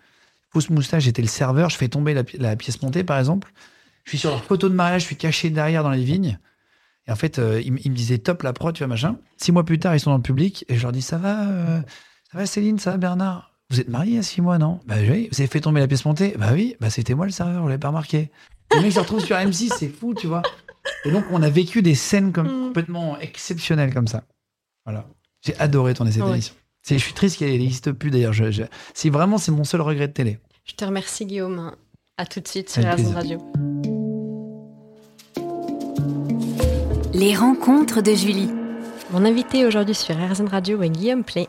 Fausse 0.52 0.70
moustache, 0.70 1.04
j'étais 1.04 1.22
le 1.22 1.28
serveur. 1.28 1.70
Je 1.70 1.76
fais 1.76 1.88
tomber 1.88 2.14
la, 2.14 2.24
pi- 2.24 2.38
la 2.38 2.56
pièce 2.56 2.82
montée, 2.82 3.04
par 3.04 3.18
exemple. 3.18 3.52
Je 4.04 4.10
suis 4.10 4.18
sur 4.18 4.30
leur 4.30 4.42
photo 4.42 4.68
de 4.68 4.74
mariage, 4.74 5.02
je 5.02 5.06
suis 5.06 5.16
caché 5.16 5.50
derrière 5.50 5.82
dans 5.84 5.90
les 5.90 6.02
vignes. 6.02 6.38
Et 7.06 7.12
en 7.12 7.16
fait, 7.16 7.38
euh, 7.38 7.60
ils, 7.64 7.72
me 7.72 7.94
disaient 7.94 8.18
top 8.18 8.42
la 8.42 8.52
prod, 8.52 8.74
tu 8.74 8.78
vois, 8.80 8.88
machin. 8.88 9.16
Six 9.36 9.52
mois 9.52 9.64
plus 9.64 9.78
tard, 9.78 9.94
ils 9.94 10.00
sont 10.00 10.10
dans 10.10 10.16
le 10.16 10.22
public 10.22 10.64
et 10.68 10.76
je 10.76 10.82
leur 10.82 10.92
dis 10.92 11.02
ça 11.02 11.18
va, 11.18 11.48
euh, 11.48 11.80
ça 12.32 12.38
va 12.38 12.46
Céline, 12.46 12.78
ça 12.78 12.90
va 12.92 12.96
Bernard? 12.96 13.54
Vous 13.70 13.78
êtes 13.80 13.88
mariés 13.88 14.18
a 14.18 14.22
six 14.22 14.40
mois, 14.40 14.58
non? 14.58 14.80
Bah 14.86 14.96
oui. 14.98 15.28
Vous 15.30 15.40
avez 15.40 15.46
fait 15.48 15.60
tomber 15.60 15.78
la 15.78 15.86
pièce 15.86 16.04
montée 16.04 16.34
Bah 16.36 16.48
oui. 16.52 16.74
Bah 16.80 16.90
c'était 16.90 17.14
moi 17.14 17.26
le 17.26 17.30
serveur, 17.32 17.62
vous 17.62 17.68
l'avez 17.68 17.78
pas 17.78 17.88
remarqué. 17.88 18.30
Les 18.74 18.80
mecs 18.80 18.92
se 18.92 18.98
retrouvent 18.98 19.24
sur 19.24 19.36
M6, 19.36 19.72
c'est 19.78 19.88
fou, 19.88 20.14
tu 20.14 20.26
vois. 20.26 20.42
Et 21.04 21.12
donc 21.12 21.24
on 21.30 21.40
a 21.42 21.48
vécu 21.50 21.80
des 21.82 21.94
scènes 21.94 22.32
comme 22.32 22.46
Mm. 22.48 22.66
complètement 22.68 23.18
exceptionnelles 23.20 23.94
comme 23.94 24.08
ça. 24.08 24.24
Voilà. 24.90 25.06
J'ai 25.42 25.56
adoré 25.58 25.94
tourner 25.94 26.10
cette 26.12 26.22
Ouais. 26.22 26.30
émission. 26.32 26.54
Je 26.88 26.96
suis 26.96 27.12
triste 27.12 27.38
qu'elle 27.38 27.50
n'existe 27.58 27.92
plus 27.92 28.10
d'ailleurs. 28.10 28.32
Je, 28.32 28.50
je- 28.50 28.62
c'est 28.94 29.10
vraiment 29.10 29.38
c'est 29.38 29.52
mon 29.52 29.64
seul 29.64 29.80
regret 29.82 30.08
de 30.08 30.12
télé. 30.12 30.38
Je 30.64 30.74
te 30.74 30.84
remercie, 30.84 31.26
Guillaume. 31.26 31.72
À 32.16 32.26
tout 32.26 32.40
de 32.40 32.48
suite 32.48 32.68
sur 32.70 32.82
plaisir. 32.82 33.14
Radio. 33.14 33.38
Les 37.12 37.34
rencontres 37.36 38.00
de 38.02 38.14
Julie. 38.14 38.48
Mon 39.10 39.24
invité 39.24 39.66
aujourd'hui 39.66 39.94
sur 39.94 40.14
RZN 40.16 40.48
Radio 40.48 40.82
est 40.82 40.90
Guillaume 40.90 41.24
Play. 41.24 41.48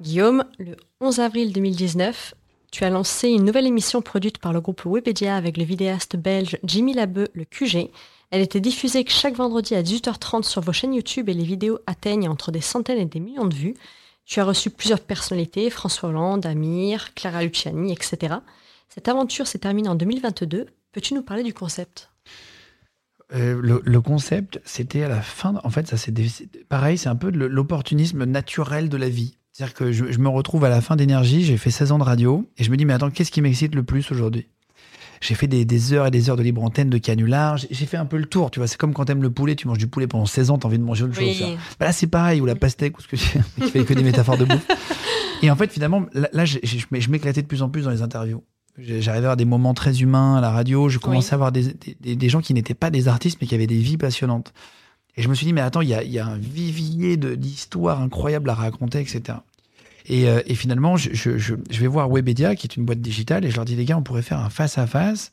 Guillaume, 0.00 0.44
le 0.58 0.76
11 1.00 1.20
avril 1.20 1.52
2019, 1.52 2.34
tu 2.72 2.84
as 2.84 2.90
lancé 2.90 3.28
une 3.28 3.44
nouvelle 3.44 3.66
émission 3.66 4.02
produite 4.02 4.38
par 4.38 4.52
le 4.52 4.60
groupe 4.60 4.82
Webedia 4.84 5.36
avec 5.36 5.56
le 5.56 5.64
vidéaste 5.64 6.16
belge 6.16 6.58
Jimmy 6.64 6.94
Labeu, 6.94 7.28
le 7.34 7.44
QG. 7.44 7.88
Elle 8.30 8.40
était 8.42 8.60
diffusée 8.60 9.04
chaque 9.08 9.36
vendredi 9.36 9.74
à 9.74 9.82
18h30 9.82 10.42
sur 10.42 10.60
vos 10.60 10.72
chaînes 10.72 10.94
YouTube 10.94 11.28
et 11.28 11.34
les 11.34 11.44
vidéos 11.44 11.78
atteignent 11.86 12.28
entre 12.28 12.50
des 12.50 12.60
centaines 12.60 12.98
et 12.98 13.04
des 13.04 13.20
millions 13.20 13.46
de 13.46 13.54
vues. 13.54 13.74
Tu 14.24 14.40
as 14.40 14.44
reçu 14.44 14.70
plusieurs 14.70 15.00
personnalités, 15.00 15.70
François 15.70 16.08
Hollande, 16.08 16.44
Amir, 16.46 17.14
Clara 17.14 17.44
Luciani, 17.44 17.92
etc. 17.92 18.34
Cette 18.88 19.08
aventure 19.08 19.46
s'est 19.46 19.58
terminée 19.58 19.88
en 19.88 19.94
2022. 19.94 20.66
Peux-tu 20.92 21.14
nous 21.14 21.22
parler 21.22 21.44
du 21.44 21.54
concept? 21.54 22.10
Euh, 23.32 23.60
le, 23.60 24.00
concept, 24.00 24.60
c'était 24.64 25.02
à 25.02 25.08
la 25.08 25.20
fin. 25.20 25.60
En 25.62 25.70
fait, 25.70 25.86
ça 25.86 25.96
c'est 25.96 26.12
pareil, 26.68 26.98
c'est 26.98 27.08
un 27.08 27.16
peu 27.16 27.30
l'opportunisme 27.30 28.24
naturel 28.24 28.88
de 28.88 28.96
la 28.96 29.08
vie. 29.08 29.36
C'est-à-dire 29.52 29.74
que 29.74 29.92
je, 29.92 30.10
je 30.10 30.18
me 30.18 30.28
retrouve 30.28 30.64
à 30.64 30.68
la 30.68 30.80
fin 30.80 30.96
d'énergie. 30.96 31.44
J'ai 31.44 31.56
fait 31.56 31.70
16 31.70 31.92
ans 31.92 31.98
de 31.98 32.04
radio 32.04 32.48
et 32.56 32.64
je 32.64 32.70
me 32.70 32.76
dis 32.76 32.84
mais 32.84 32.94
attends, 32.94 33.10
qu'est-ce 33.10 33.30
qui 33.30 33.42
m'excite 33.42 33.74
le 33.74 33.84
plus 33.84 34.10
aujourd'hui? 34.10 34.48
J'ai 35.20 35.34
fait 35.34 35.46
des, 35.46 35.64
des 35.64 35.92
heures 35.92 36.06
et 36.06 36.10
des 36.10 36.28
heures 36.30 36.36
de 36.36 36.42
libre 36.42 36.62
antenne, 36.62 36.90
de 36.90 36.98
canular. 36.98 37.56
J'ai 37.56 37.86
fait 37.86 37.96
un 37.96 38.06
peu 38.06 38.16
le 38.16 38.26
tour. 38.26 38.50
Tu 38.50 38.58
vois, 38.60 38.66
c'est 38.66 38.76
comme 38.76 38.92
quand 38.94 39.04
t'aimes 39.06 39.22
le 39.22 39.30
poulet, 39.30 39.54
tu 39.56 39.66
manges 39.68 39.78
du 39.78 39.86
poulet 39.86 40.06
pendant 40.06 40.26
16 40.26 40.50
ans, 40.50 40.58
t'as 40.58 40.68
envie 40.68 40.78
de 40.78 40.84
manger 40.84 41.04
autre 41.04 41.14
chose. 41.14 41.40
Bah 41.80 41.86
là, 41.86 41.92
c'est 41.92 42.06
pareil, 42.06 42.40
ou 42.40 42.46
la 42.46 42.54
pastèque, 42.56 42.98
ou 42.98 43.02
ce 43.02 43.08
que 43.08 43.16
j'ai. 43.16 43.40
qui 43.64 43.70
fait 43.70 43.84
que 43.84 43.94
des 43.94 44.02
métaphores 44.02 44.36
de 44.38 44.44
bouffe. 44.44 44.66
Et 45.42 45.50
en 45.50 45.56
fait, 45.56 45.70
finalement, 45.72 46.06
là, 46.14 46.44
je 46.44 47.08
m'éclatais 47.10 47.42
de 47.42 47.46
plus 47.46 47.62
en 47.62 47.68
plus 47.68 47.82
dans 47.84 47.90
les 47.90 48.02
interviews. 48.02 48.42
J'arrivais 48.78 49.08
à 49.08 49.30
avoir 49.30 49.36
des 49.38 49.46
moments 49.46 49.72
très 49.72 50.00
humains 50.02 50.36
à 50.36 50.40
la 50.42 50.50
radio. 50.50 50.88
Je 50.90 50.98
commençais 50.98 51.28
Oui. 51.28 51.32
à 51.32 51.34
avoir 51.34 51.52
des, 51.52 51.62
des- 51.72 51.96
des- 52.00 52.16
des 52.16 52.28
gens 52.28 52.42
qui 52.42 52.52
n'étaient 52.52 52.74
pas 52.74 52.90
des 52.90 53.08
artistes, 53.08 53.38
mais 53.40 53.46
qui 53.46 53.54
avaient 53.54 53.66
des 53.66 53.78
vies 53.78 53.96
passionnantes. 53.96 54.52
Et 55.16 55.22
je 55.22 55.28
me 55.30 55.34
suis 55.34 55.46
dit, 55.46 55.54
mais 55.54 55.62
attends, 55.62 55.80
il 55.80 55.88
y 55.88 55.94
a, 55.94 56.02
il 56.02 56.10
y 56.12 56.18
a 56.18 56.26
un 56.26 56.36
vivier 56.36 57.16
d'histoires 57.16 58.02
incroyables 58.02 58.50
à 58.50 58.54
raconter, 58.54 59.00
etc. 59.00 59.38
Et, 60.06 60.28
euh, 60.28 60.40
et 60.46 60.54
finalement, 60.54 60.96
je, 60.96 61.10
je- 61.12 61.36
je- 61.38 61.54
je 61.70 61.80
vais 61.80 61.86
voir 61.86 62.08
Webedia, 62.08 62.54
qui 62.54 62.66
est 62.66 62.76
une 62.76 62.84
boîte 62.84 63.00
digitale, 63.00 63.44
et 63.44 63.50
je 63.50 63.56
leur 63.56 63.64
dis, 63.64 63.74
les 63.76 63.84
gars, 63.84 63.96
on 63.98 64.02
pourrait 64.02 64.22
faire 64.22 64.38
un 64.38 64.50
face-à-face. 64.50 65.32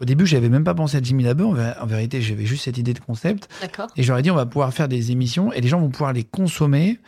Au 0.00 0.04
début, 0.04 0.26
j'avais 0.26 0.48
même 0.48 0.64
pas 0.64 0.74
pensé 0.74 0.96
à 0.96 1.02
Jimmy 1.02 1.22
Labeu. 1.24 1.44
En, 1.44 1.54
vé- 1.54 1.74
en 1.80 1.86
vérité, 1.86 2.22
j'avais 2.22 2.46
juste 2.46 2.64
cette 2.64 2.78
idée 2.78 2.92
de 2.94 2.98
concept. 3.00 3.48
Et 3.96 4.02
j'aurais 4.02 4.22
dit, 4.22 4.30
on 4.30 4.34
va 4.36 4.46
pouvoir 4.46 4.72
faire 4.72 4.88
des 4.88 5.10
émissions 5.12 5.52
et 5.52 5.60
les 5.60 5.68
gens 5.68 5.80
vont 5.80 5.90
pouvoir 5.90 6.12
les 6.12 6.24
consommer 6.24 6.98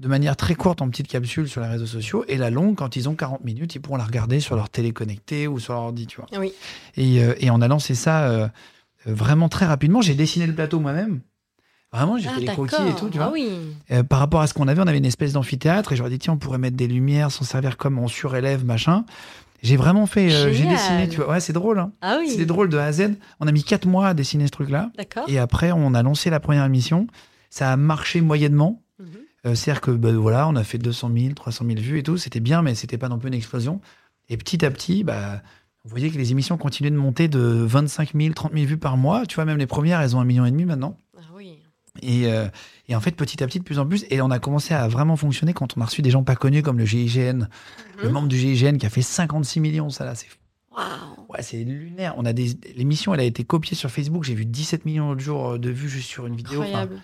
de 0.00 0.08
manière 0.08 0.36
très 0.36 0.54
courte 0.56 0.82
en 0.82 0.88
petites 0.88 1.06
capsules 1.08 1.48
sur 1.48 1.60
les 1.60 1.68
réseaux 1.68 1.86
sociaux 1.86 2.24
et 2.28 2.36
la 2.36 2.50
longue, 2.50 2.74
quand 2.76 2.96
ils 2.96 3.08
ont 3.08 3.14
40 3.14 3.44
minutes, 3.44 3.74
ils 3.76 3.80
pourront 3.80 3.96
la 3.96 4.04
regarder 4.04 4.40
sur 4.40 4.56
leur 4.56 4.68
télé 4.68 4.90
connectée 4.92 5.46
ou 5.48 5.58
sur 5.60 5.72
leur 5.72 5.82
ordi, 5.82 6.06
tu 6.08 6.16
vois. 6.20 6.26
Oui. 6.40 6.52
Et, 6.96 7.22
euh, 7.22 7.34
et 7.38 7.50
on 7.50 7.60
a 7.60 7.68
lancé 7.68 7.94
ça 7.94 8.24
euh, 8.28 8.48
vraiment 9.06 9.48
très 9.48 9.66
rapidement. 9.66 10.00
J'ai 10.00 10.14
dessiné 10.14 10.46
le 10.46 10.54
plateau 10.54 10.80
moi-même. 10.80 11.20
Vraiment, 11.94 12.18
j'ai 12.18 12.28
Ah, 12.28 12.34
fait 12.34 12.40
les 12.40 12.46
croquis 12.48 12.74
et 12.74 12.94
tout, 12.98 13.08
tu 13.08 13.18
vois. 13.18 13.28
Ah 13.28 13.32
oui. 13.32 13.48
Euh, 13.92 14.02
par 14.02 14.18
rapport 14.18 14.40
à 14.40 14.46
ce 14.46 14.54
qu'on 14.54 14.66
avait, 14.68 14.80
on 14.82 14.86
avait 14.86 14.98
une 14.98 15.04
espèce 15.04 15.32
d'amphithéâtre 15.32 15.92
et 15.92 15.96
j'aurais 15.96 16.10
dit, 16.10 16.18
tiens, 16.18 16.32
on 16.32 16.38
pourrait 16.38 16.58
mettre 16.58 16.76
des 16.76 16.88
lumières, 16.88 17.30
s'en 17.30 17.44
servir 17.44 17.76
comme 17.76 17.98
on 17.98 18.08
surélève, 18.08 18.64
machin. 18.64 19.04
J'ai 19.62 19.76
vraiment 19.76 20.06
fait, 20.06 20.30
euh, 20.32 20.52
j'ai 20.52 20.66
dessiné, 20.66 21.08
tu 21.08 21.16
vois. 21.18 21.30
Ouais, 21.30 21.40
c'est 21.40 21.52
drôle, 21.52 21.78
hein. 21.78 21.92
Ah 22.02 22.16
oui. 22.18 22.28
C'était 22.28 22.44
drôle 22.46 22.68
de 22.68 22.76
A 22.76 22.84
à 22.86 22.92
Z. 22.92 23.14
On 23.40 23.46
a 23.46 23.52
mis 23.52 23.62
quatre 23.62 23.86
mois 23.86 24.08
à 24.08 24.14
dessiner 24.14 24.46
ce 24.46 24.50
truc-là. 24.50 24.90
Et 25.28 25.38
après, 25.38 25.72
on 25.72 25.94
a 25.94 26.02
lancé 26.02 26.28
la 26.30 26.40
première 26.40 26.64
émission. 26.64 27.06
Ça 27.48 27.72
a 27.72 27.76
marché 27.76 28.20
moyennement. 28.20 28.82
Mhm. 28.98 29.06
Euh, 29.46 29.54
C'est-à-dire 29.54 29.80
que 29.80 29.90
bah, 29.92 30.12
voilà, 30.12 30.48
on 30.48 30.56
a 30.56 30.64
fait 30.64 30.78
200 30.78 31.10
000, 31.16 31.34
300 31.34 31.64
000 31.66 31.78
vues 31.80 31.98
et 31.98 32.02
tout. 32.02 32.18
C'était 32.18 32.40
bien, 32.40 32.60
mais 32.62 32.74
c'était 32.74 32.98
pas 32.98 33.08
non 33.08 33.18
plus 33.18 33.28
une 33.28 33.34
explosion. 33.34 33.80
Et 34.28 34.36
petit 34.36 34.64
à 34.66 34.70
petit, 34.70 35.04
bah, 35.04 35.42
vous 35.84 35.90
voyez 35.90 36.10
que 36.10 36.18
les 36.18 36.32
émissions 36.32 36.56
continuaient 36.58 36.90
de 36.90 36.96
monter 36.96 37.28
de 37.28 37.38
25 37.38 38.10
000, 38.14 38.34
30 38.34 38.52
000 38.52 38.66
vues 38.66 38.78
par 38.78 38.96
mois. 38.96 39.24
Tu 39.26 39.36
vois, 39.36 39.44
même 39.44 39.58
les 39.58 39.66
premières, 39.66 40.00
elles 40.00 40.16
ont 40.16 40.20
un 40.20 40.24
million 40.24 40.44
et 40.44 40.50
demi 40.50 40.64
maintenant. 40.64 40.96
Et, 42.02 42.26
euh, 42.26 42.48
et 42.88 42.96
en 42.96 43.00
fait, 43.00 43.12
petit 43.12 43.42
à 43.42 43.46
petit, 43.46 43.58
de 43.60 43.64
plus 43.64 43.78
en 43.78 43.86
plus. 43.86 44.04
Et 44.10 44.20
on 44.20 44.30
a 44.30 44.38
commencé 44.38 44.74
à 44.74 44.88
vraiment 44.88 45.16
fonctionner 45.16 45.52
quand 45.52 45.76
on 45.76 45.80
a 45.80 45.84
reçu 45.84 46.02
des 46.02 46.10
gens 46.10 46.24
pas 46.24 46.34
connus 46.36 46.62
comme 46.62 46.78
le 46.78 46.84
GIGN, 46.84 47.48
le 48.02 48.06
Mhm. 48.08 48.12
membre 48.12 48.28
du 48.28 48.36
GIGN 48.36 48.76
qui 48.78 48.86
a 48.86 48.90
fait 48.90 49.02
56 49.02 49.60
millions. 49.60 49.90
Ça, 49.90 50.04
là, 50.04 50.14
c'est. 50.14 50.26
Ouais, 51.28 51.42
c'est 51.42 51.62
lunaire. 51.62 52.14
On 52.16 52.24
a 52.24 52.32
des 52.32 52.56
l'émission, 52.76 53.14
elle 53.14 53.20
a 53.20 53.24
été 53.24 53.44
copiée 53.44 53.76
sur 53.76 53.90
Facebook. 53.90 54.24
J'ai 54.24 54.34
vu 54.34 54.44
17 54.44 54.84
millions 54.86 55.14
de 55.14 55.20
jours 55.20 55.58
de 55.58 55.70
vues 55.70 55.88
juste 55.88 56.08
sur 56.08 56.26
une 56.26 56.34
vidéo. 56.36 56.60
Enfin, 56.62 56.68
Incroyable. 56.82 57.00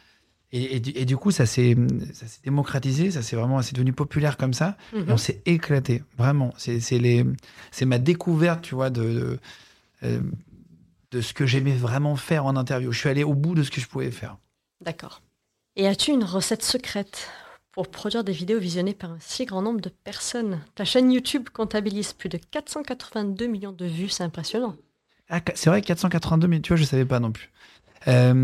et, 0.53 0.77
et 0.77 0.81
du- 0.81 0.91
et 0.91 1.05
du 1.05 1.17
coup, 1.17 1.31
ça 1.31 1.47
s'est 1.47 1.77
ça 2.13 2.27
s'est 2.27 2.41
démocratisé, 2.43 3.13
ça 3.13 3.23
s'est 3.23 3.37
vraiment, 3.37 3.63
c'est 3.63 3.75
devenu 3.77 3.93
populaire 3.93 4.37
comme 4.37 4.53
ça. 4.55 4.77
Mhm. 4.93 5.09
Et 5.09 5.13
on 5.13 5.17
s'est 5.17 5.41
éclaté, 5.47 6.03
vraiment. 6.19 6.53
C'est 6.59 6.81
c'est 6.81 6.99
les, 6.99 7.25
c'est 7.71 7.85
ma 7.87 7.99
découverte, 7.99 8.63
tu 8.63 8.75
vois, 8.75 8.91
de 8.91 9.03
de, 9.03 9.39
euh, 10.03 10.21
de 11.13 11.21
ce 11.21 11.33
que 11.33 11.47
j'aimais 11.47 11.75
vraiment 11.77 12.17
faire 12.17 12.47
en 12.47 12.57
interview. 12.57 12.91
Je 12.91 12.99
suis 12.99 13.09
allé 13.09 13.23
au 13.23 13.35
bout 13.35 13.55
de 13.55 13.63
ce 13.63 13.71
que 13.71 13.81
je 13.81 13.87
pouvais 13.87 14.11
faire. 14.11 14.37
D'accord. 14.81 15.23
Et 15.77 15.87
as-tu 15.87 16.11
une 16.13 16.25
recette 16.25 16.63
secrète 16.63 17.29
pour 17.73 17.89
produire 17.91 18.25
des 18.25 18.33
vidéos 18.33 18.59
visionnées 18.59 18.95
par 18.95 19.13
un 19.13 19.19
si 19.21 19.45
grand 19.45 19.63
nombre 19.63 19.81
de 19.81 19.89
personnes? 19.89 20.61
Ta 20.75 20.85
chaîne 20.85 21.13
YouTube 21.13 21.49
comptabilise 21.53 22.13
plus 22.13 22.29
de 22.29 22.39
482 22.39 23.47
millions 23.47 23.73
de 23.73 23.87
vues, 23.87 24.09
c'est 24.09 24.25
impressionnant. 24.25 24.77
Ah, 25.29 25.41
c'est 25.55 25.71
vrai, 25.71 25.81
482, 25.83 26.49
mais 26.49 26.61
tu 26.61 26.69
vois, 26.69 26.77
je 26.77 26.85
savais 26.85 27.05
pas 27.05 27.21
non 27.21 27.31
plus. 27.31 27.51
Euh, 28.09 28.35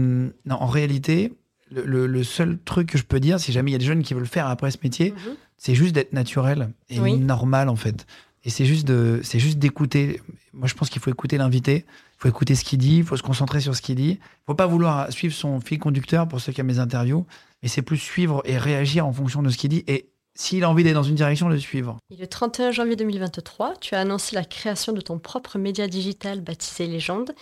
non, 0.45 0.55
en 0.55 0.67
réalité, 0.67 1.33
le, 1.71 1.85
le- 1.85 2.07
le 2.07 2.23
seul 2.23 2.59
truc 2.65 2.91
que 2.91 2.99
je 2.99 3.03
peux 3.05 3.19
dire, 3.19 3.41
si 3.41 3.51
jamais 3.53 3.71
il 3.71 3.73
y 3.73 3.77
a 3.77 3.79
des 3.79 3.85
jeunes 3.87 4.03
qui 4.05 4.15
veulent 4.15 4.27
faire 4.27 4.47
après 4.47 4.71
ce 4.71 4.79
métier, 4.85 5.13
Mhm. 5.13 5.37
c'est 5.57 5.75
juste 5.75 5.95
d'être 5.95 6.13
naturel 6.13 6.71
et 6.89 7.01
Oui. 7.01 7.17
normal 7.19 7.69
en 7.69 7.77
fait. 7.77 8.07
Et 8.45 8.51
c'est 8.51 8.67
juste 8.67 8.87
de, 8.87 9.21
c'est 9.25 9.41
juste 9.41 9.59
d'écouter. 9.59 10.21
Moi, 10.53 10.69
je 10.69 10.75
pense 10.75 10.89
qu'il 10.91 11.03
faut 11.03 11.11
écouter 11.11 11.37
l'invité. 11.39 11.85
Il 12.19 12.23
faut 12.23 12.29
écouter 12.29 12.55
ce 12.55 12.65
qu'il 12.65 12.79
dit. 12.79 12.99
Il 12.99 13.05
faut 13.05 13.17
se 13.17 13.23
concentrer 13.23 13.61
sur 13.61 13.77
ce 13.77 13.83
qu'il 13.83 13.97
dit. 13.97 14.19
Il 14.21 14.47
faut 14.47 14.55
pas 14.55 14.67
vouloir 14.67 15.13
suivre 15.13 15.35
son 15.35 15.61
fil 15.61 15.79
conducteur 15.79 16.27
pour 16.27 16.41
ceux 16.41 16.53
qui 16.53 16.61
aiment 16.61 16.69
mes 16.69 16.79
interviews, 16.79 17.27
mais 17.63 17.69
c'est 17.69 17.83
plus 17.83 17.99
suivre 17.99 18.43
et 18.45 18.57
réagir 18.57 19.07
en 19.07 19.13
fonction 19.13 19.43
de 19.43 19.51
ce 19.51 19.59
qu'il 19.59 19.71
dit. 19.71 19.85
Et 19.87 20.09
s'il 20.35 20.65
a 20.65 20.71
envie 20.71 20.83
d'aller 20.83 20.95
dans 20.95 21.03
une 21.03 21.15
direction, 21.15 21.49
le 21.49 21.59
suivre. 21.59 21.99
Et 22.11 22.17
le 22.17 22.27
31 22.27 22.71
janvier 22.71 22.97
2023, 22.97 23.75
tu 23.81 23.95
as 23.95 24.01
annoncé 24.01 24.35
la 24.35 24.45
création 24.45 24.93
de 24.93 25.01
ton 25.01 25.19
propre 25.19 25.59
média 25.59 25.87
digital 25.89 26.41
baptisé 26.41 26.87
Légende. 26.87 27.35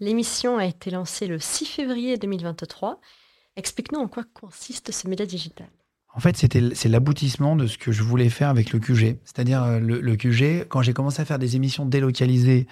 L'émission 0.00 0.58
a 0.58 0.66
été 0.66 0.90
lancée 0.90 1.26
le 1.26 1.38
6 1.38 1.66
février 1.66 2.16
2023. 2.16 3.00
Explique-nous 3.56 4.00
en 4.00 4.08
quoi 4.08 4.24
consiste 4.34 4.92
ce 4.92 5.08
média 5.08 5.26
digital. 5.26 5.68
En 6.12 6.20
fait, 6.20 6.36
c'était 6.36 6.62
c'est 6.74 6.88
l'aboutissement 6.88 7.54
de 7.54 7.66
ce 7.66 7.78
que 7.78 7.92
je 7.92 8.02
voulais 8.02 8.30
faire 8.30 8.48
avec 8.48 8.72
le 8.72 8.80
QG. 8.80 9.18
C'est-à-dire 9.24 9.62
euh, 9.62 9.78
le, 9.78 10.00
le 10.00 10.16
QG, 10.16 10.66
quand 10.68 10.82
j'ai 10.82 10.92
commencé 10.92 11.22
à 11.22 11.24
faire 11.24 11.38
des 11.38 11.54
émissions 11.54 11.86
délocalisées 11.86 12.66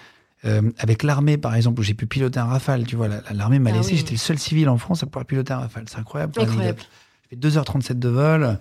euh, 0.45 0.71
avec 0.77 1.03
l'armée, 1.03 1.37
par 1.37 1.53
exemple, 1.55 1.79
où 1.81 1.83
j'ai 1.83 1.93
pu 1.93 2.05
piloter 2.07 2.39
un 2.39 2.45
Rafale, 2.45 2.85
tu 2.85 2.95
vois, 2.95 3.07
la- 3.07 3.21
la- 3.21 3.33
l'armée 3.33 3.59
m'a 3.59 3.71
Ah 3.71 3.77
laissé, 3.77 3.91
oui. 3.91 3.97
j'étais 3.97 4.11
le 4.11 4.17
seul 4.17 4.39
civil 4.39 4.69
en 4.69 4.77
France 4.77 5.03
à 5.03 5.05
pouvoir 5.05 5.25
piloter 5.25 5.53
un 5.53 5.59
Rafale. 5.59 5.85
C'est 5.89 5.97
incroyable. 5.99 6.33
Incroyable. 6.39 6.79
J'ai 7.23 7.29
fait 7.29 7.35
2h37 7.35 7.99
de 7.99 8.09
vol, 8.09 8.57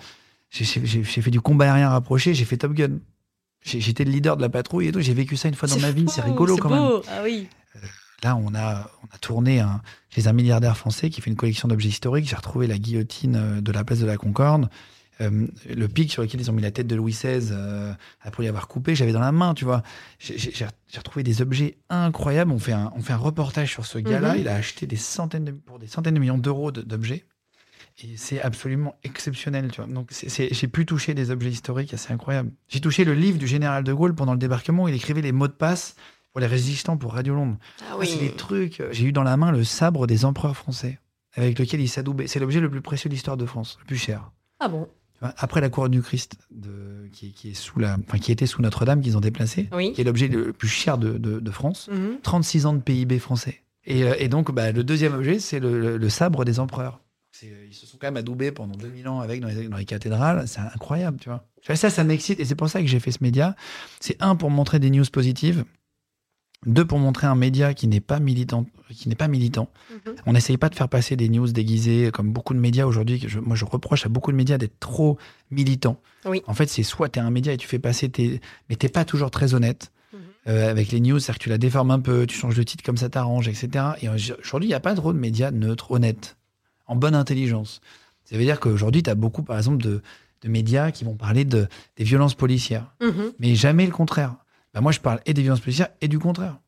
j'ai 0.51 0.65
fait 1.05 1.31
du 1.31 1.41
combat 1.41 1.67
aérien 1.67 1.91
rapproché, 1.91 2.35
j'ai 2.35 2.45
fait 2.45 2.57
Top 2.57 2.73
Gun. 2.73 2.99
J'étais 3.65 4.05
le 4.05 4.11
leader 4.13 4.37
de 4.37 4.43
la 4.43 4.49
patrouille 4.49 4.89
et 4.89 4.93
tout, 4.93 5.01
j'ai 5.01 5.15
vécu 5.15 5.37
ça 5.37 5.49
une 5.49 5.55
fois 5.55 5.69
dans 5.69 5.79
ma 5.81 5.91
vie, 5.91 6.07
c'est 6.09 6.21
rigolo 6.23 6.57
quand 6.57 6.71
même. 6.71 6.79
beau. 6.79 7.03
Ah 7.09 7.21
oui. 7.25 7.49
Là, 8.25 8.35
on 8.37 8.53
a, 8.55 8.91
on 9.03 9.15
a 9.15 9.19
tourné 9.21 9.61
un, 9.61 9.81
chez 10.11 10.27
un 10.27 10.33
milliardaire 10.33 10.77
français 10.77 11.09
qui 11.11 11.21
fait 11.21 11.31
une 11.31 11.37
collection 11.37 11.69
d'objets 11.69 11.89
historiques. 11.89 12.29
J'ai 12.29 12.35
retrouvé 12.35 12.67
la 12.67 12.77
guillotine 12.79 13.37
euh, 13.37 13.61
de 13.61 13.71
la 13.71 13.85
place 13.85 14.01
de 14.01 14.07
la 14.07 14.17
Concorde. 14.17 14.69
Euh, 15.21 15.47
le 15.69 15.89
pic 15.89 16.13
sur 16.13 16.23
lequel 16.23 16.41
ils 16.41 16.49
ont 16.51 16.53
mis 16.55 16.63
la 16.63 16.71
tête 16.71 16.87
de 16.87 16.95
Louis 16.95 17.13
XVI, 17.13 17.49
euh, 17.51 17.93
après 18.21 18.45
y 18.45 18.49
avoir 18.49 18.69
coupé, 18.69 18.95
j'avais 18.95 19.13
dans 19.13 19.19
la 19.21 19.33
main, 19.33 19.55
tu 19.55 19.65
vois. 19.65 19.83
J'ai- 20.19 20.37
retrouvé 20.97 21.23
des 21.25 21.43
objets 21.43 21.79
incroyables. 21.91 22.51
On 22.53 22.59
fait 22.59 22.73
un, 22.73 22.93
on 22.95 23.01
fait 23.03 23.13
un 23.13 23.17
reportage 23.19 23.71
sur 23.73 23.85
ce 23.85 23.99
gars-là. 23.99 24.35
Mhm. 24.35 24.41
Il 24.41 24.49
a 24.49 24.55
acheté 24.55 24.87
des 24.87 24.97
centaines 24.97 25.45
de- 25.45 25.53
pour 25.53 25.79
des 25.79 25.87
centaines 25.89 26.15
de 26.15 26.21
millions 26.21 26.39
d'euros 26.39 26.71
de- 26.71 26.83
d'objets. 26.83 27.25
Et 28.05 28.17
c'est 28.17 28.41
absolument 28.41 28.95
exceptionnel, 29.03 29.71
tu 29.73 29.81
vois. 29.81 29.91
Donc, 29.93 30.13
j'ai 30.13 30.69
pu 30.69 30.87
toucher 30.87 31.15
des 31.15 31.33
objets 31.33 31.51
historiques 31.51 31.93
assez 31.95 32.13
incroyables. 32.13 32.53
J'ai 32.69 32.81
touché 32.81 33.05
le 33.05 33.13
livre 33.15 33.39
du 33.39 33.49
général 33.49 33.83
de 33.83 33.93
Gaulle 33.93 34.15
pendant 34.15 34.33
le 34.35 34.39
débarquement 34.39 34.85
où 34.85 34.89
il 34.89 34.95
écrivait 34.95 35.21
les 35.21 35.33
mots 35.33 35.49
de 35.49 35.53
passe 35.53 35.97
pour 36.31 36.41
les 36.41 36.47
résistants 36.47 36.97
pour 36.97 37.15
Radio 37.15 37.35
Londres. 37.35 37.57
Ah 37.91 37.97
Ah, 38.01 38.05
c'est 38.05 38.21
des 38.21 38.31
trucs. 38.31 38.81
J'ai 38.93 39.05
eu 39.07 39.13
dans 39.13 39.25
la 39.25 39.37
main 39.37 39.51
le 39.51 39.65
sabre 39.65 40.07
des 40.07 40.25
empereurs 40.25 40.57
français 40.57 41.01
avec 41.35 41.59
lequel 41.59 41.81
il 41.81 41.89
s'adoubait. 41.89 42.29
C'est 42.29 42.39
l'objet 42.39 42.61
le 42.61 42.71
plus 42.71 42.83
précieux 42.83 43.09
de 43.09 43.15
l'histoire 43.15 43.37
de 43.37 43.47
France, 43.47 43.79
le 43.81 43.87
plus 43.87 43.97
cher. 43.99 44.31
Ah 44.61 44.69
bon? 44.69 44.89
Après 45.21 45.61
la 45.61 45.69
couronne 45.69 45.91
du 45.91 46.01
Christ, 46.03 46.37
de, 46.53 47.09
qui, 47.13 47.33
qui 47.33 47.51
est 47.51 47.55
sous 47.55 47.81
la, 47.81 47.97
enfin, 48.07 48.19
qui 48.19 48.31
était 48.31 48.47
sous 48.47 48.63
Notre-Dame, 48.63 49.01
qu'ils 49.01 49.17
ont 49.17 49.21
déplacé, 49.21 49.69
Oui. 49.73 49.93
qui 49.93 50.01
est 50.01 50.05
l'objet 50.05 50.29
le 50.29 50.53
plus 50.53 50.69
cher 50.69 50.97
de, 50.99 51.19
de- 51.19 51.41
de 51.41 51.51
France. 51.51 51.89
Mhm. 51.93 52.19
36 52.23 52.67
ans 52.67 52.73
de 52.73 52.81
PIB 52.81 53.19
français. 53.19 53.63
Et, 53.85 54.05
euh, 54.05 54.15
et 54.19 54.29
donc, 54.29 54.53
bah, 54.53 54.71
le 54.71 54.85
deuxième 54.85 55.15
objet, 55.15 55.39
c'est 55.41 55.59
le, 55.61 55.81
le- 55.81 55.97
le 55.97 56.09
sabre 56.09 56.45
des 56.45 56.61
empereurs. 56.61 57.01
C'est- 57.33 57.51
Ils 57.69 57.75
se 57.75 57.87
sont 57.87 57.99
quand 58.01 58.07
même 58.07 58.17
adoubés 58.17 58.53
pendant 58.53 58.77
2000 58.77 59.09
ans 59.09 59.21
avec 59.21 59.41
dans 59.41 59.49
les, 59.49 59.69
dans 59.69 59.77
les 59.77 59.85
cathédrales. 59.85 60.47
C'est 60.47 60.61
incroyable. 60.61 61.19
Tu 61.21 61.29
vois, 61.29 61.45
Ça, 61.75 61.91
ça 61.91 62.05
m'excite. 62.05 62.39
Et 62.41 62.45
c'est 62.45 62.55
pour 62.55 62.69
ça 62.69 62.81
que 62.81 62.87
j'ai 62.87 63.01
fait 63.01 63.13
ce 63.13 63.23
média. 63.23 63.57
C'est 64.01 64.17
un, 64.23 64.37
pour 64.37 64.51
montrer 64.51 64.79
des 64.79 64.91
news 64.91 65.05
positives. 65.13 65.65
Deux, 66.67 66.85
pour 66.85 66.99
montrer 66.99 67.27
un 67.27 67.37
média 67.37 67.73
qui 67.73 67.87
n'est 67.87 68.01
pas 68.01 68.19
militant. 68.19 68.67
Qui 68.91 69.09
n'est 69.09 69.15
pas 69.15 69.29
militant. 69.29 69.69
Mhm. 70.07 70.15
On 70.27 70.33
n'essaye 70.33 70.57
pas 70.57 70.69
de 70.69 70.75
faire 70.75 70.89
passer 70.89 71.15
des 71.15 71.29
news 71.29 71.47
déguisées 71.47 72.11
comme 72.13 72.33
beaucoup 72.33 72.53
de 72.55 72.59
médias 72.59 72.85
aujourd'hui. 72.87 73.23
je- 73.27 73.39
Moi, 73.39 73.55
je 73.55 73.65
reproche 73.65 74.05
à 74.07 74.09
beaucoup 74.09 74.33
de 74.33 74.37
médias 74.37 74.59
d'être 74.59 74.79
trop 74.81 75.19
militants. 75.51 76.01
Oui. 76.25 76.43
En 76.47 76.55
fait, 76.55 76.67
c'est 76.69 76.83
soit 76.83 77.09
tu 77.11 77.21
es 77.21 77.23
un 77.23 77.31
média 77.31 77.53
et 77.53 77.57
tu 77.57 77.69
fais 77.69 77.79
passer 77.79 78.09
tes. 78.09 78.41
Mais 78.69 78.77
t'es 78.77 78.89
pas 78.89 79.05
toujours 79.05 79.31
très 79.31 79.55
honnête 79.55 79.93
Mhm. 80.13 80.19
euh, 80.49 80.71
avec 80.71 80.91
les 80.91 81.01
news. 81.01 81.21
C'est-à-dire 81.21 81.39
que 81.39 81.45
tu 81.45 81.49
la 81.51 81.59
déformes 81.59 81.91
un 81.93 82.01
peu, 82.01 82.27
tu 82.27 82.37
changes 82.37 82.57
de 82.57 82.63
titre 82.65 82.83
comme 82.83 82.97
ça 82.97 83.09
t'arrange, 83.09 83.47
etc. 83.47 83.69
Et 84.03 84.09
aujourd'hui, 84.09 84.67
il 84.67 84.71
n'y 84.71 84.75
a 84.75 84.81
pas 84.81 84.95
trop 84.95 85.13
de 85.13 85.19
médias 85.19 85.51
neutres, 85.53 85.93
honnêtes, 85.93 86.37
en 86.87 86.97
bonne 86.97 87.15
intelligence. 87.15 87.81
Ça 88.25 88.37
veut 88.37 88.43
dire 88.45 88.59
qu'aujourd'hui, 88.59 89.03
tu 89.05 89.11
as 89.11 89.15
beaucoup, 89.15 89.43
par 89.43 89.57
exemple, 89.59 89.83
de, 89.83 90.03
de 90.43 90.49
médias 90.49 90.91
qui 90.91 91.05
vont 91.05 91.15
parler 91.15 91.45
de, 91.45 91.69
des 91.97 92.05
violences 92.05 92.35
policières, 92.35 92.93
Mhm. 93.01 93.33
mais 93.39 93.55
jamais 93.55 93.87
le 93.87 93.93
contraire. 93.93 94.35
Bah, 94.79 94.83
moi, 94.83 94.93
je 94.93 95.01
parle 95.01 95.21
et 95.27 95.35
des 95.35 95.43
violences 95.43 95.59
policières 95.59 95.89
et 96.01 96.07
du 96.07 96.21
contraire. 96.21 96.61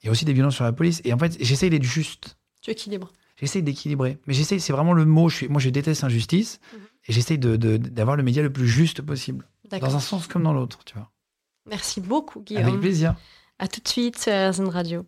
Il 0.00 0.06
y 0.06 0.08
a 0.08 0.12
aussi 0.12 0.24
des 0.24 0.32
violences 0.32 0.54
sur 0.54 0.62
la 0.62 0.72
police. 0.72 1.00
Et 1.02 1.12
en 1.12 1.18
fait, 1.18 1.36
j'essaye 1.40 1.68
d'être 1.68 1.82
juste. 1.82 2.38
Tu 2.62 2.70
équilibres. 2.70 3.12
J'essaye 3.40 3.64
d'équilibrer. 3.64 4.18
Mais 4.28 4.34
j'essaye, 4.34 4.60
c'est 4.60 4.72
vraiment 4.72 4.92
le 4.92 5.04
mot. 5.04 5.28
Je 5.28 5.34
suis, 5.38 5.48
moi, 5.48 5.60
je 5.60 5.68
déteste 5.70 6.02
l'injustice. 6.02 6.60
Mhm. 6.72 6.80
Et 7.08 7.12
j'essaye 7.12 7.38
d'avoir 7.40 8.14
le 8.16 8.22
média 8.22 8.40
le 8.40 8.52
plus 8.52 8.68
juste 8.68 9.02
possible. 9.02 9.48
Dans 9.68 9.96
un 9.96 9.98
sens 10.00 10.28
comme 10.28 10.44
dans 10.44 10.52
l'autre, 10.52 10.84
tu 10.84 10.94
vois. 10.94 11.10
Merci 11.68 12.00
beaucoup, 12.00 12.38
Avec 12.38 12.62
Guillaume. 12.64 12.78
plaisir. 12.80 13.16
À 13.58 13.66
tout 13.66 13.80
de 13.80 13.88
suite 13.88 14.16
sur 14.16 14.32
RZN 14.32 14.68
Radio. 14.68 15.04